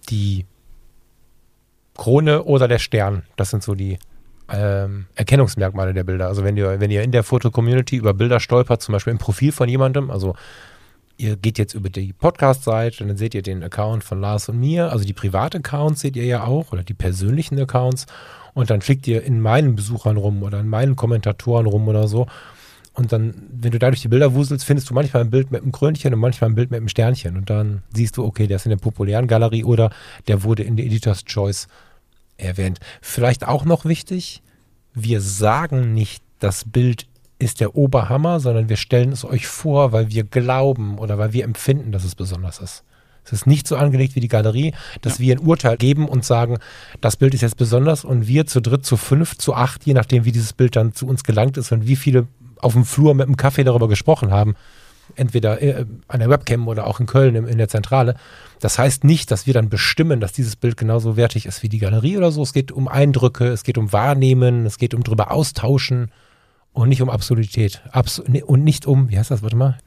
Die 0.09 0.46
Krone 1.96 2.44
oder 2.44 2.68
der 2.68 2.79
Stern, 2.79 3.24
das 3.37 3.51
sind 3.51 3.64
so 3.64 3.74
die 3.74 3.98
ähm, 4.48 5.07
Erkennungsmerkmale 5.16 5.94
der 5.94 6.05
Bilder. 6.05 6.29
Also 6.29 6.44
wenn 6.44 6.57
ihr, 6.57 6.79
wenn 6.79 6.90
ihr 6.92 7.03
in 7.03 7.11
der 7.11 7.24
Foto-Community 7.24 7.96
über 7.96 8.14
Bilder 8.14 8.38
stolpert, 8.38 8.83
zum 8.83 8.92
Beispiel 8.92 9.11
im 9.11 9.18
Profil 9.18 9.51
von 9.51 9.68
jemandem, 9.68 10.11
also 10.11 10.37
ihr 11.18 11.37
geht 11.37 11.59
jetzt 11.59 11.74
über 11.74 11.90
die 11.90 12.12
Podcast-Seite 12.12 13.02
und 13.02 13.09
dann 13.09 13.16
seht 13.16 13.35
ihr 13.35 13.42
den 13.42 13.62
Account 13.62 14.04
von 14.04 14.20
Lars 14.20 14.48
und 14.48 14.59
mir, 14.59 14.90
also 14.90 15.04
die 15.04 15.12
Privat-Accounts 15.12 16.00
seht 16.00 16.16
ihr 16.16 16.24
ja 16.24 16.44
auch 16.44 16.72
oder 16.72 16.85
die 16.85 16.94
persönlichen 16.94 17.59
Accounts 17.59 18.07
und 18.54 18.70
dann 18.70 18.81
klickt 18.81 19.07
ihr 19.09 19.22
in 19.24 19.40
meinen 19.40 19.74
Besuchern 19.74 20.16
rum 20.16 20.42
oder 20.42 20.61
in 20.61 20.68
meinen 20.68 20.96
Kommentatoren 20.96 21.66
rum 21.66 21.88
oder 21.88 22.09
so. 22.09 22.26
Und 22.94 23.12
dann, 23.12 23.35
wenn 23.52 23.70
du 23.70 23.78
da 23.78 23.90
durch 23.90 24.02
die 24.02 24.09
Bilder 24.09 24.35
wuselst, 24.35 24.64
findest 24.64 24.90
du 24.90 24.94
manchmal 24.94 25.22
ein 25.22 25.31
Bild 25.31 25.52
mit 25.52 25.62
einem 25.62 25.70
Krönchen 25.70 26.12
und 26.14 26.20
manchmal 26.20 26.50
ein 26.50 26.57
Bild 26.57 26.70
mit 26.70 26.78
einem 26.78 26.88
Sternchen. 26.88 27.37
Und 27.37 27.48
dann 27.50 27.83
siehst 27.94 28.16
du, 28.16 28.24
okay, 28.24 28.48
der 28.48 28.57
ist 28.57 28.66
in 28.66 28.70
der 28.70 28.76
populären 28.76 29.28
Galerie 29.28 29.62
oder 29.62 29.90
der 30.26 30.42
wurde 30.42 30.64
in 30.64 30.76
der 30.76 30.87
Editor's 30.87 31.24
Choice 31.24 31.68
erwähnt. 32.37 32.81
Vielleicht 33.00 33.46
auch 33.46 33.64
noch 33.64 33.85
wichtig, 33.85 34.42
wir 34.94 35.20
sagen 35.20 35.94
nicht, 35.94 36.24
das 36.40 36.64
Bild 36.64 37.07
ist 37.38 37.61
der 37.61 37.77
Oberhammer, 37.77 38.40
sondern 38.40 38.68
wir 38.68 38.77
stellen 38.77 39.12
es 39.12 39.24
euch 39.24 39.46
vor, 39.46 39.92
weil 39.92 40.11
wir 40.11 40.24
glauben 40.24 40.98
oder 40.98 41.18
weil 41.18 41.33
wir 41.33 41.44
empfinden, 41.44 41.92
dass 41.92 42.05
es 42.05 42.14
besonders 42.14 42.59
ist. 42.59 42.85
Es 43.24 43.33
ist 43.33 43.46
nicht 43.46 43.68
so 43.68 43.77
angelegt 43.77 44.16
wie 44.16 44.20
die 44.20 44.29
Galerie, 44.29 44.74
dass 45.03 45.18
ja. 45.18 45.27
wir 45.27 45.37
ein 45.37 45.46
Urteil 45.46 45.77
geben 45.77 46.09
und 46.09 46.24
sagen, 46.24 46.59
das 47.01 47.16
Bild 47.16 47.35
ist 47.35 47.42
jetzt 47.42 47.59
besonders 47.59 48.05
und 48.05 48.27
wir 48.27 48.46
zu 48.46 48.61
dritt, 48.61 48.87
zu 48.87 48.96
fünf, 48.96 49.37
zu 49.37 49.55
acht, 49.55 49.85
je 49.85 49.92
nachdem, 49.92 50.24
wie 50.24 50.33
dieses 50.33 50.55
Bild 50.55 50.77
dann 50.77 50.94
zu 50.94 51.07
uns 51.07 51.24
gelangt 51.24 51.59
ist 51.59 51.70
und 51.70 51.87
wie 51.87 51.96
viele 51.96 52.27
auf 52.61 52.72
dem 52.72 52.85
Flur 52.85 53.14
mit 53.14 53.27
dem 53.27 53.37
Kaffee 53.37 53.64
darüber 53.64 53.87
gesprochen 53.87 54.31
haben, 54.31 54.57
entweder 55.14 55.61
äh, 55.62 55.85
an 56.09 56.20
der 56.20 56.31
Webcam 56.31 56.66
oder 56.68 56.87
auch 56.87 57.01
in 57.01 57.07
Köln 57.07 57.35
in 57.35 57.59
der 57.59 57.68
Zentrale. 57.68 58.14
Das 58.61 58.79
heißt 58.79 59.05
nicht, 59.05 59.31
dass 59.31 59.46
wir 59.46 59.55
dann 59.55 59.68
bestimmen, 59.68 60.20
dass 60.20 60.33
dieses 60.33 60.57
Bild 60.57 60.77
genauso 60.77 61.16
wertig 61.16 61.46
ist 61.46 61.62
wie 61.62 61.68
die 61.68 61.79
Galerie 61.79 62.16
oder 62.16 62.33
so. 62.33 62.42
Es 62.42 62.53
geht 62.53 62.72
um 62.72 62.88
Eindrücke, 62.88 63.46
es 63.48 63.62
geht 63.62 63.79
um 63.79 63.92
Wahrnehmen, 63.92 64.66
es 64.66 64.79
geht 64.79 64.94
um 64.94 65.05
drüber 65.05 65.31
austauschen 65.31 66.11
und 66.79 66.88
nicht 66.88 67.03
um 67.03 67.11
Absolutität. 67.11 67.83
Abs 67.91 68.21
und 68.21 68.62
nicht 68.62 68.87
um, 68.87 69.11
wie 69.11 69.19
heißt 69.19 69.31
das, 69.31 69.43
warte 69.43 69.57
mal, 69.57 69.79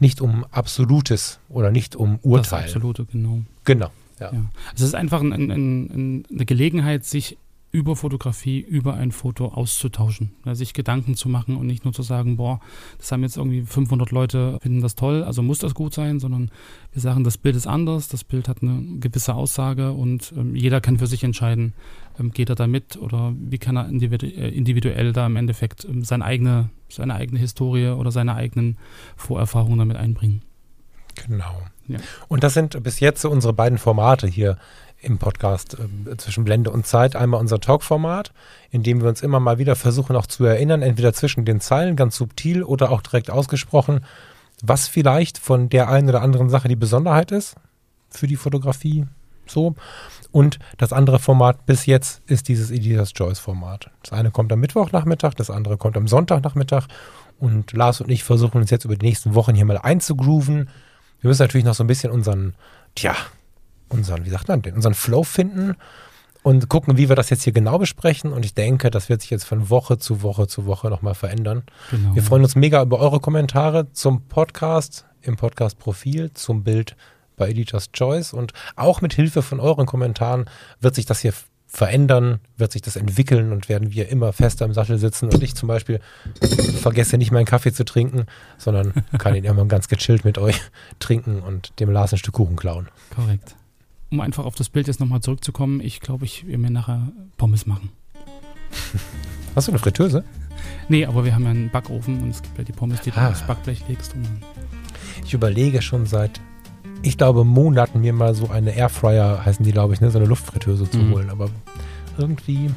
nicht 0.00 0.20
um 0.20 0.44
Absolutes 0.50 1.38
oder 1.48 1.70
nicht 1.70 1.94
um 1.94 2.18
Urteil. 2.22 2.62
Das 2.62 2.74
Absolute, 2.74 3.04
genau. 3.04 3.42
Genau. 3.64 3.90
Ja. 4.18 4.32
ja. 4.32 4.44
Es 4.74 4.80
ist 4.80 4.94
einfach 4.94 5.20
ein, 5.20 5.32
ein, 5.32 5.50
ein, 5.50 6.24
eine 6.30 6.44
Gelegenheit, 6.44 7.04
sich 7.04 7.38
über 7.72 7.96
Fotografie, 7.96 8.60
über 8.60 8.94
ein 8.94 9.12
Foto 9.12 9.48
auszutauschen, 9.48 10.32
ja, 10.44 10.54
sich 10.54 10.74
Gedanken 10.74 11.16
zu 11.16 11.30
machen 11.30 11.56
und 11.56 11.66
nicht 11.66 11.84
nur 11.84 11.94
zu 11.94 12.02
sagen, 12.02 12.36
boah, 12.36 12.60
das 12.98 13.10
haben 13.10 13.22
jetzt 13.22 13.38
irgendwie 13.38 13.62
500 13.62 14.10
Leute, 14.10 14.58
finden 14.60 14.82
das 14.82 14.94
toll, 14.94 15.24
also 15.24 15.42
muss 15.42 15.58
das 15.58 15.72
gut 15.74 15.94
sein, 15.94 16.20
sondern 16.20 16.50
wir 16.92 17.00
sagen, 17.00 17.24
das 17.24 17.38
Bild 17.38 17.56
ist 17.56 17.66
anders, 17.66 18.08
das 18.08 18.24
Bild 18.24 18.46
hat 18.46 18.62
eine 18.62 18.98
gewisse 19.00 19.34
Aussage 19.34 19.92
und 19.92 20.34
ähm, 20.36 20.54
jeder 20.54 20.82
kann 20.82 20.98
für 20.98 21.06
sich 21.06 21.24
entscheiden, 21.24 21.72
ähm, 22.20 22.30
geht 22.30 22.50
er 22.50 22.56
da 22.56 22.66
mit 22.66 22.98
oder 22.98 23.32
wie 23.36 23.58
kann 23.58 23.76
er 23.76 23.88
individu 23.88 24.26
äh, 24.26 24.50
individuell 24.50 25.14
da 25.14 25.24
im 25.24 25.36
Endeffekt 25.36 25.86
ähm, 25.86 26.04
seine, 26.04 26.26
eigene, 26.26 26.68
seine 26.90 27.14
eigene 27.14 27.40
Historie 27.40 27.88
oder 27.88 28.12
seine 28.12 28.34
eigenen 28.34 28.76
Vorerfahrungen 29.16 29.78
damit 29.78 29.96
einbringen. 29.96 30.42
Genau. 31.26 31.62
Ja. 31.88 31.98
Und 32.28 32.44
das 32.44 32.54
sind 32.54 32.82
bis 32.82 33.00
jetzt 33.00 33.22
so 33.22 33.30
unsere 33.30 33.52
beiden 33.52 33.78
Formate 33.78 34.26
hier 34.26 34.58
im 35.02 35.18
Podcast 35.18 35.76
äh, 35.78 36.16
zwischen 36.16 36.44
Blende 36.44 36.70
und 36.70 36.86
Zeit. 36.86 37.16
Einmal 37.16 37.40
unser 37.40 37.60
Talk-Format, 37.60 38.32
in 38.70 38.82
dem 38.82 39.00
wir 39.00 39.08
uns 39.08 39.22
immer 39.22 39.40
mal 39.40 39.58
wieder 39.58 39.76
versuchen 39.76 40.16
auch 40.16 40.26
zu 40.26 40.44
erinnern, 40.44 40.82
entweder 40.82 41.12
zwischen 41.12 41.44
den 41.44 41.60
Zeilen 41.60 41.96
ganz 41.96 42.16
subtil 42.16 42.62
oder 42.62 42.90
auch 42.90 43.02
direkt 43.02 43.30
ausgesprochen, 43.30 44.04
was 44.62 44.88
vielleicht 44.88 45.38
von 45.38 45.68
der 45.68 45.88
einen 45.88 46.08
oder 46.08 46.22
anderen 46.22 46.48
Sache 46.48 46.68
die 46.68 46.76
Besonderheit 46.76 47.32
ist 47.32 47.56
für 48.10 48.26
die 48.26 48.36
Fotografie. 48.36 49.06
So. 49.46 49.74
Und 50.30 50.58
das 50.78 50.92
andere 50.92 51.18
Format 51.18 51.66
bis 51.66 51.86
jetzt 51.86 52.22
ist 52.26 52.48
dieses 52.48 52.70
Editor's 52.70 53.12
Choice 53.12 53.38
Format. 53.38 53.90
Das 54.02 54.12
eine 54.12 54.30
kommt 54.30 54.52
am 54.52 54.60
Mittwochnachmittag, 54.60 55.34
das 55.34 55.50
andere 55.50 55.76
kommt 55.76 55.96
am 55.96 56.08
Sonntagnachmittag. 56.08 56.86
Und 57.38 57.72
Lars 57.72 58.00
und 58.00 58.10
ich 58.10 58.24
versuchen 58.24 58.58
uns 58.60 58.70
jetzt 58.70 58.84
über 58.84 58.96
die 58.96 59.04
nächsten 59.04 59.34
Wochen 59.34 59.54
hier 59.54 59.64
mal 59.64 59.78
einzugrooven. 59.78 60.70
Wir 61.20 61.28
müssen 61.28 61.42
natürlich 61.42 61.66
noch 61.66 61.74
so 61.74 61.84
ein 61.84 61.88
bisschen 61.88 62.12
unseren, 62.12 62.54
tja, 62.94 63.14
unseren, 63.92 64.24
wie 64.24 64.30
sagt 64.30 64.48
man 64.48 64.62
den, 64.62 64.74
unseren 64.74 64.94
Flow 64.94 65.22
finden 65.22 65.76
und 66.42 66.68
gucken, 66.68 66.96
wie 66.96 67.08
wir 67.08 67.16
das 67.16 67.30
jetzt 67.30 67.44
hier 67.44 67.52
genau 67.52 67.78
besprechen. 67.78 68.32
Und 68.32 68.44
ich 68.44 68.54
denke, 68.54 68.90
das 68.90 69.08
wird 69.08 69.20
sich 69.22 69.30
jetzt 69.30 69.44
von 69.44 69.70
Woche 69.70 69.98
zu 69.98 70.22
Woche 70.22 70.46
zu 70.46 70.66
Woche 70.66 70.88
nochmal 70.88 71.14
verändern. 71.14 71.62
Genau. 71.90 72.14
Wir 72.14 72.22
freuen 72.22 72.42
uns 72.42 72.56
mega 72.56 72.82
über 72.82 72.98
eure 72.98 73.20
Kommentare 73.20 73.92
zum 73.92 74.22
Podcast, 74.28 75.06
im 75.22 75.36
Podcast-Profil, 75.36 76.32
zum 76.34 76.64
Bild 76.64 76.96
bei 77.36 77.48
Editor's 77.48 77.92
Choice. 77.92 78.32
Und 78.32 78.52
auch 78.76 79.00
mit 79.00 79.14
Hilfe 79.14 79.42
von 79.42 79.60
euren 79.60 79.86
Kommentaren 79.86 80.46
wird 80.80 80.94
sich 80.96 81.06
das 81.06 81.20
hier 81.20 81.32
verändern, 81.66 82.40
wird 82.58 82.72
sich 82.72 82.82
das 82.82 82.96
entwickeln 82.96 83.50
und 83.50 83.70
werden 83.70 83.92
wir 83.92 84.10
immer 84.10 84.34
fester 84.34 84.66
im 84.66 84.74
Sattel 84.74 84.98
sitzen. 84.98 85.30
Und 85.30 85.42
ich 85.42 85.54
zum 85.54 85.68
Beispiel 85.68 86.00
vergesse 86.80 87.16
nicht 87.16 87.30
meinen 87.30 87.46
Kaffee 87.46 87.72
zu 87.72 87.84
trinken, 87.84 88.26
sondern 88.58 88.92
kann 89.18 89.34
ihn 89.34 89.44
immer 89.44 89.64
ganz 89.66 89.88
gechillt 89.88 90.24
mit 90.24 90.36
euch 90.36 90.60
trinken 90.98 91.40
und 91.40 91.78
dem 91.80 91.90
Lars 91.90 92.12
ein 92.12 92.18
Stück 92.18 92.34
Kuchen 92.34 92.56
klauen. 92.56 92.88
Korrekt 93.14 93.54
um 94.12 94.20
einfach 94.20 94.44
auf 94.44 94.54
das 94.54 94.68
Bild 94.68 94.86
jetzt 94.86 95.00
nochmal 95.00 95.20
zurückzukommen, 95.20 95.80
ich 95.80 96.00
glaube, 96.00 96.26
ich 96.26 96.46
will 96.46 96.58
mir 96.58 96.70
nachher 96.70 97.10
Pommes 97.38 97.66
machen. 97.66 97.90
Hast 99.56 99.68
du 99.68 99.72
eine 99.72 99.78
Fritteuse? 99.78 100.22
Nee, 100.88 101.06
aber 101.06 101.24
wir 101.24 101.34
haben 101.34 101.44
ja 101.44 101.50
einen 101.50 101.70
Backofen 101.70 102.22
und 102.22 102.30
es 102.30 102.42
gibt 102.42 102.58
ja 102.58 102.64
die 102.64 102.72
Pommes, 102.72 103.00
die 103.00 103.12
ah. 103.12 103.26
du 103.26 103.30
aufs 103.30 103.46
Backblech 103.46 103.82
legst. 103.88 104.14
ich 105.24 105.32
überlege 105.32 105.80
schon 105.80 106.04
seit, 106.04 106.40
ich 107.00 107.16
glaube, 107.16 107.44
Monaten 107.44 108.02
mir 108.02 108.12
mal 108.12 108.34
so 108.34 108.50
eine 108.50 108.76
Airfryer, 108.76 109.44
heißen 109.44 109.64
die, 109.64 109.72
glaube 109.72 109.94
ich, 109.94 110.02
ne, 110.02 110.10
so 110.10 110.18
eine 110.18 110.28
Luftfritteuse 110.28 110.88
zu 110.88 110.98
mhm. 110.98 111.12
holen. 111.12 111.30
Aber 111.30 111.48
irgendwie, 112.18 112.70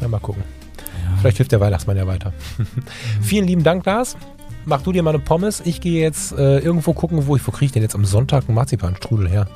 ja, 0.00 0.08
mal 0.08 0.20
gucken. 0.20 0.42
Ja. 0.78 1.16
Vielleicht 1.20 1.36
hilft 1.36 1.52
der 1.52 1.60
Weihnachtsmann 1.60 1.98
ja 1.98 2.06
weiter. 2.06 2.32
mhm. 2.56 2.66
Vielen 3.20 3.46
lieben 3.46 3.62
Dank, 3.62 3.84
Lars. 3.84 4.16
Mach 4.64 4.82
du 4.82 4.92
dir 4.92 5.02
mal 5.02 5.14
eine 5.14 5.22
Pommes. 5.22 5.60
Ich 5.64 5.82
gehe 5.82 6.02
jetzt 6.02 6.32
äh, 6.32 6.58
irgendwo 6.58 6.94
gucken, 6.94 7.26
wo 7.26 7.36
ich, 7.36 7.46
wo 7.46 7.50
kriege 7.50 7.66
ich 7.66 7.72
denn 7.72 7.82
jetzt 7.82 7.94
am 7.94 8.04
Sonntag 8.04 8.48
einen 8.48 8.54
Marzipanstrudel 8.54 9.28
her? 9.28 9.48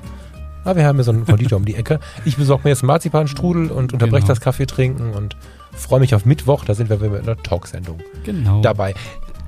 Ah, 0.65 0.77
wir 0.77 0.87
haben 0.87 0.97
hier 0.97 1.05
so 1.05 1.11
einen 1.11 1.27
Konditor 1.27 1.59
um 1.59 1.65
die 1.65 1.75
Ecke. 1.75 1.99
Ich 2.25 2.37
besorge 2.37 2.65
mir 2.65 2.71
jetzt 2.71 2.83
einen 2.83 2.89
Marzipanstrudel 2.89 3.71
und 3.71 3.93
unterbreche 3.93 4.23
genau. 4.23 4.29
das 4.29 4.41
Kaffee 4.41 4.67
trinken 4.67 5.13
und 5.13 5.37
freue 5.73 6.01
mich 6.01 6.15
auf 6.15 6.25
Mittwoch. 6.25 6.65
Da 6.65 6.75
sind 6.75 6.89
wir 6.89 6.99
mit 6.99 7.23
einer 7.23 7.37
Talksendung 7.37 7.99
genau. 8.25 8.61
dabei. 8.63 8.95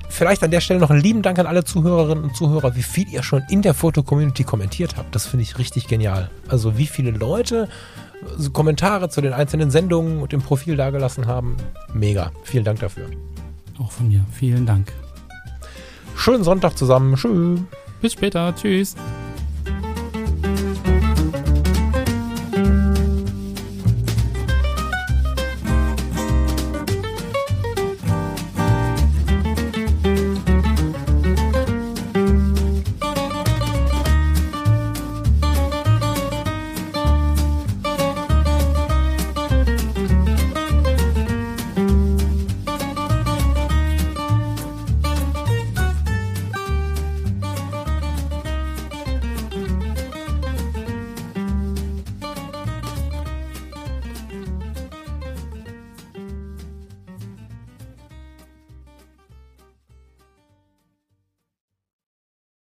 Vielleicht 0.09 0.43
an 0.43 0.51
der 0.51 0.61
Stelle 0.61 0.79
noch 0.79 0.91
einen 0.91 1.01
lieben 1.01 1.21
Dank 1.21 1.39
an 1.39 1.47
alle 1.47 1.63
Zuhörerinnen 1.63 2.23
und 2.23 2.35
Zuhörer, 2.35 2.75
wie 2.75 2.83
viel 2.83 3.07
ihr 3.09 3.23
schon 3.23 3.43
in 3.49 3.61
der 3.61 3.73
Foto-Community 3.73 4.43
kommentiert 4.43 4.97
habt. 4.97 5.13
Das 5.15 5.25
finde 5.25 5.43
ich 5.43 5.57
richtig 5.57 5.87
genial. 5.87 6.29
Also 6.47 6.77
wie 6.77 6.87
viele 6.87 7.11
Leute 7.11 7.67
Kommentare 8.53 9.09
zu 9.09 9.21
den 9.21 9.33
einzelnen 9.33 9.71
Sendungen 9.71 10.21
und 10.21 10.31
dem 10.31 10.41
Profil 10.41 10.75
dagelassen 10.75 11.27
haben. 11.27 11.57
Mega. 11.93 12.31
Vielen 12.43 12.63
Dank 12.63 12.79
dafür. 12.79 13.07
Auch 13.79 13.91
von 13.91 14.07
mir. 14.07 14.25
Vielen 14.31 14.65
Dank. 14.65 14.91
Schönen 16.15 16.43
Sonntag 16.43 16.77
zusammen. 16.77 17.15
Tschüss. 17.15 17.59
Bis 18.01 18.13
später. 18.13 18.53
Tschüss. 18.55 18.95